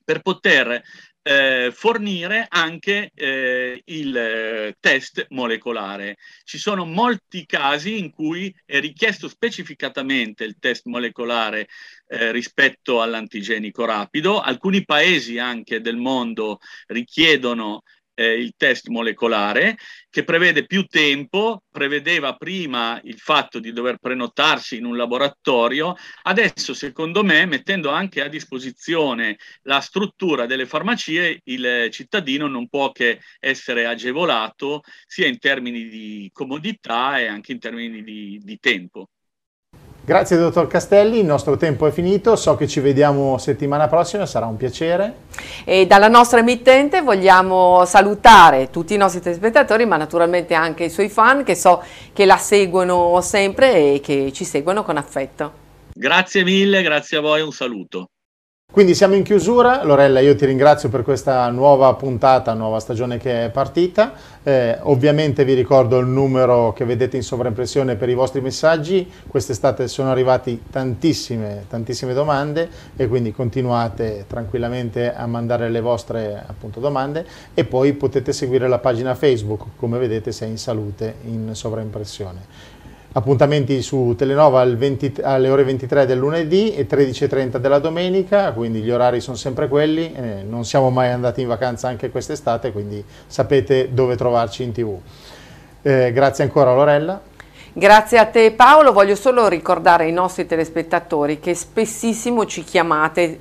per 0.05 0.21
poter 0.21 0.83
eh, 1.27 1.73
fornire 1.73 2.47
anche 2.51 3.11
eh, 3.15 3.81
il 3.87 4.17
eh, 4.17 4.77
test 4.79 5.27
molecolare. 5.31 6.17
Ci 6.45 6.59
sono 6.59 6.85
molti 6.85 7.47
casi 7.47 7.99
in 7.99 8.11
cui 8.11 8.55
è 8.67 8.79
richiesto 8.79 9.29
specificatamente 9.29 10.45
il 10.45 10.59
test 10.59 10.85
molecolare 10.85 11.69
eh, 12.09 12.31
rispetto 12.31 13.01
all'antigenico 13.01 13.87
rapido. 13.87 14.41
Alcuni 14.41 14.85
paesi 14.85 15.39
anche 15.39 15.81
del 15.81 15.97
mondo 15.97 16.59
richiedono 16.89 17.83
eh, 18.15 18.35
il 18.35 18.55
test 18.57 18.89
molecolare 18.89 19.77
che 20.09 20.25
prevede 20.25 20.67
più 20.67 20.85
tempo, 20.85 21.65
prevedeva 21.71 22.37
prima 22.37 23.01
il 23.05 23.19
fatto 23.19 23.59
di 23.59 23.73
dover 23.73 23.99
prenotarsi 23.99 24.77
in 24.77 24.85
un 24.85 24.97
laboratorio, 24.97 25.97
adesso 26.23 26.73
secondo 26.75 27.25
me 27.25 27.47
mettendo 27.47 27.91
anche 27.91 28.23
a 28.23 28.29
disposizione 28.29 29.39
la 29.63 29.81
struttura 29.81 30.47
delle 30.47 30.67
farmacie 30.67 31.41
il 31.45 31.89
cittadino 31.91 32.47
non 32.47 32.69
può 32.69 32.93
che 32.93 33.21
essere 33.41 33.87
agevolato 33.87 34.83
sia 35.07 35.27
in 35.27 35.39
termini 35.39 35.89
di 35.89 36.31
comodità 36.33 37.19
e 37.19 37.27
anche 37.27 37.53
in 37.53 37.59
termini 37.59 38.03
di, 38.03 38.41
di 38.43 38.59
tempo. 38.59 39.09
Grazie 40.07 40.37
dottor 40.37 40.67
Castelli, 40.67 41.21
il 41.21 41.25
nostro 41.25 41.57
tempo 41.57 41.87
è 41.87 41.91
finito, 41.91 42.37
so 42.37 42.57
che 42.57 42.69
ci 42.69 42.81
vediamo 42.81 43.39
settimana 43.39 43.89
prossima, 43.89 44.27
sarà 44.27 44.45
un 44.45 44.59
piacere. 44.59 45.15
E 45.65 45.87
dalla 45.87 46.09
nostra 46.09 46.41
emittente 46.41 47.01
vogliamo 47.01 47.87
salutare 47.87 48.69
tutti 48.69 48.93
i 48.93 48.99
nostri 48.99 49.23
telespettatori, 49.23 49.87
ma 49.87 49.97
naturalmente 49.97 50.53
anche 50.53 50.85
i 50.85 50.91
suoi 50.91 51.09
fan 51.09 51.43
che 51.43 51.55
so 51.55 51.83
che 52.13 52.27
la 52.27 52.37
seguono 52.37 53.19
sempre 53.23 53.95
e 53.95 54.01
che 54.01 54.31
ci 54.35 54.45
seguono 54.45 54.83
con 54.83 54.99
affetto. 54.99 55.53
Grazie 55.95 56.45
mille, 56.45 56.83
grazie 56.83 57.17
a 57.17 57.21
voi, 57.23 57.41
un 57.41 57.53
saluto. 57.53 58.11
Quindi 58.75 58.97
siamo 58.97 59.15
in 59.15 59.23
chiusura, 59.23 59.85
Lorella 59.85 60.19
io 60.19 60.35
ti 60.35 60.47
ringrazio 60.47 60.89
per 60.89 61.05
questa 61.05 61.49
nuova 61.51 61.95
puntata, 61.95 62.55
nuova 62.55 62.81
stagione 62.81 63.19
che 63.19 63.45
è 63.45 63.51
partita, 63.51 64.15
eh, 64.43 64.77
ovviamente 64.81 65.45
vi 65.45 65.55
ricordo 65.55 65.99
il 65.99 66.09
numero 66.09 66.73
che 66.73 66.85
vedete 66.85 67.17
in 67.17 67.23
sovraimpressione 67.23 67.95
per 67.95 68.09
i 68.09 68.15
vostri 68.15 68.41
messaggi, 68.41 69.09
quest'estate 69.29 69.87
sono 69.87 70.11
arrivati 70.11 70.61
tantissime, 70.73 71.67
tantissime 71.69 72.15
domande 72.15 72.69
e 72.97 73.07
quindi 73.07 73.31
continuate 73.31 74.25
tranquillamente 74.27 75.15
a 75.15 75.25
mandare 75.29 75.71
le 75.71 75.81
vostre 75.81 76.43
appunto, 76.45 76.81
domande. 76.81 77.25
E 77.55 77.65
poi 77.65 77.93
potete 77.93 78.33
seguire 78.33 78.67
la 78.67 78.81
pagina 78.81 79.15
Facebook, 79.15 79.67
come 79.77 79.99
vedete 79.99 80.33
se 80.33 80.47
è 80.47 80.49
in 80.49 80.59
salute 80.59 81.15
in 81.27 81.55
sovraimpressione. 81.55 82.73
Appuntamenti 83.17 83.81
su 83.81 84.17
Telenova 84.19 84.65
20, 84.65 85.21
alle 85.23 85.49
ore 85.49 85.63
23 85.63 86.05
del 86.05 86.19
lunedì 86.19 86.75
e 86.75 86.85
13.30 86.85 87.59
della 87.59 87.79
domenica, 87.79 88.51
quindi 88.51 88.81
gli 88.81 88.91
orari 88.91 89.21
sono 89.21 89.37
sempre 89.37 89.69
quelli, 89.69 90.13
eh, 90.13 90.43
non 90.43 90.65
siamo 90.65 90.91
mai 90.91 91.11
andati 91.13 91.41
in 91.41 91.47
vacanza 91.47 91.87
anche 91.87 92.11
quest'estate, 92.11 92.73
quindi 92.73 93.05
sapete 93.29 93.91
dove 93.93 94.17
trovarci 94.17 94.65
in 94.65 94.73
tv. 94.73 94.99
Eh, 95.83 96.11
grazie 96.13 96.43
ancora 96.43 96.75
Lorella. 96.75 97.21
Grazie 97.73 98.19
a 98.19 98.27
te 98.27 98.51
Paolo, 98.51 98.93
voglio 98.93 99.15
solo 99.15 99.47
ricordare 99.47 100.07
ai 100.07 100.13
nostri 100.13 100.45
telespettatori 100.45 101.39
che 101.39 101.55
spessissimo 101.55 102.47
ci 102.47 102.65
chiamate 102.65 103.39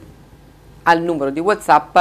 al 0.84 1.02
numero 1.02 1.32
di 1.32 1.40
Whatsapp 1.40 1.98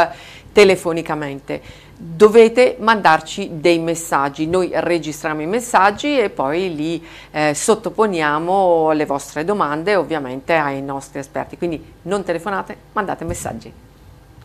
telefonicamente 0.52 1.62
dovete 2.04 2.76
mandarci 2.80 3.60
dei 3.60 3.78
messaggi, 3.78 4.48
noi 4.48 4.70
registriamo 4.74 5.40
i 5.40 5.46
messaggi 5.46 6.18
e 6.18 6.30
poi 6.30 6.74
li 6.74 7.06
eh, 7.30 7.54
sottoponiamo 7.54 8.90
le 8.90 9.06
vostre 9.06 9.44
domande 9.44 9.94
ovviamente 9.94 10.54
ai 10.54 10.82
nostri 10.82 11.20
esperti, 11.20 11.56
quindi 11.56 11.94
non 12.02 12.24
telefonate, 12.24 12.76
mandate 12.92 13.24
messaggi. 13.24 13.72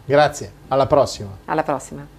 Grazie, 0.06 0.52
alla 0.67 0.86
prossima. 0.86 1.30
Alla 1.46 1.63
prossima. 1.63 2.16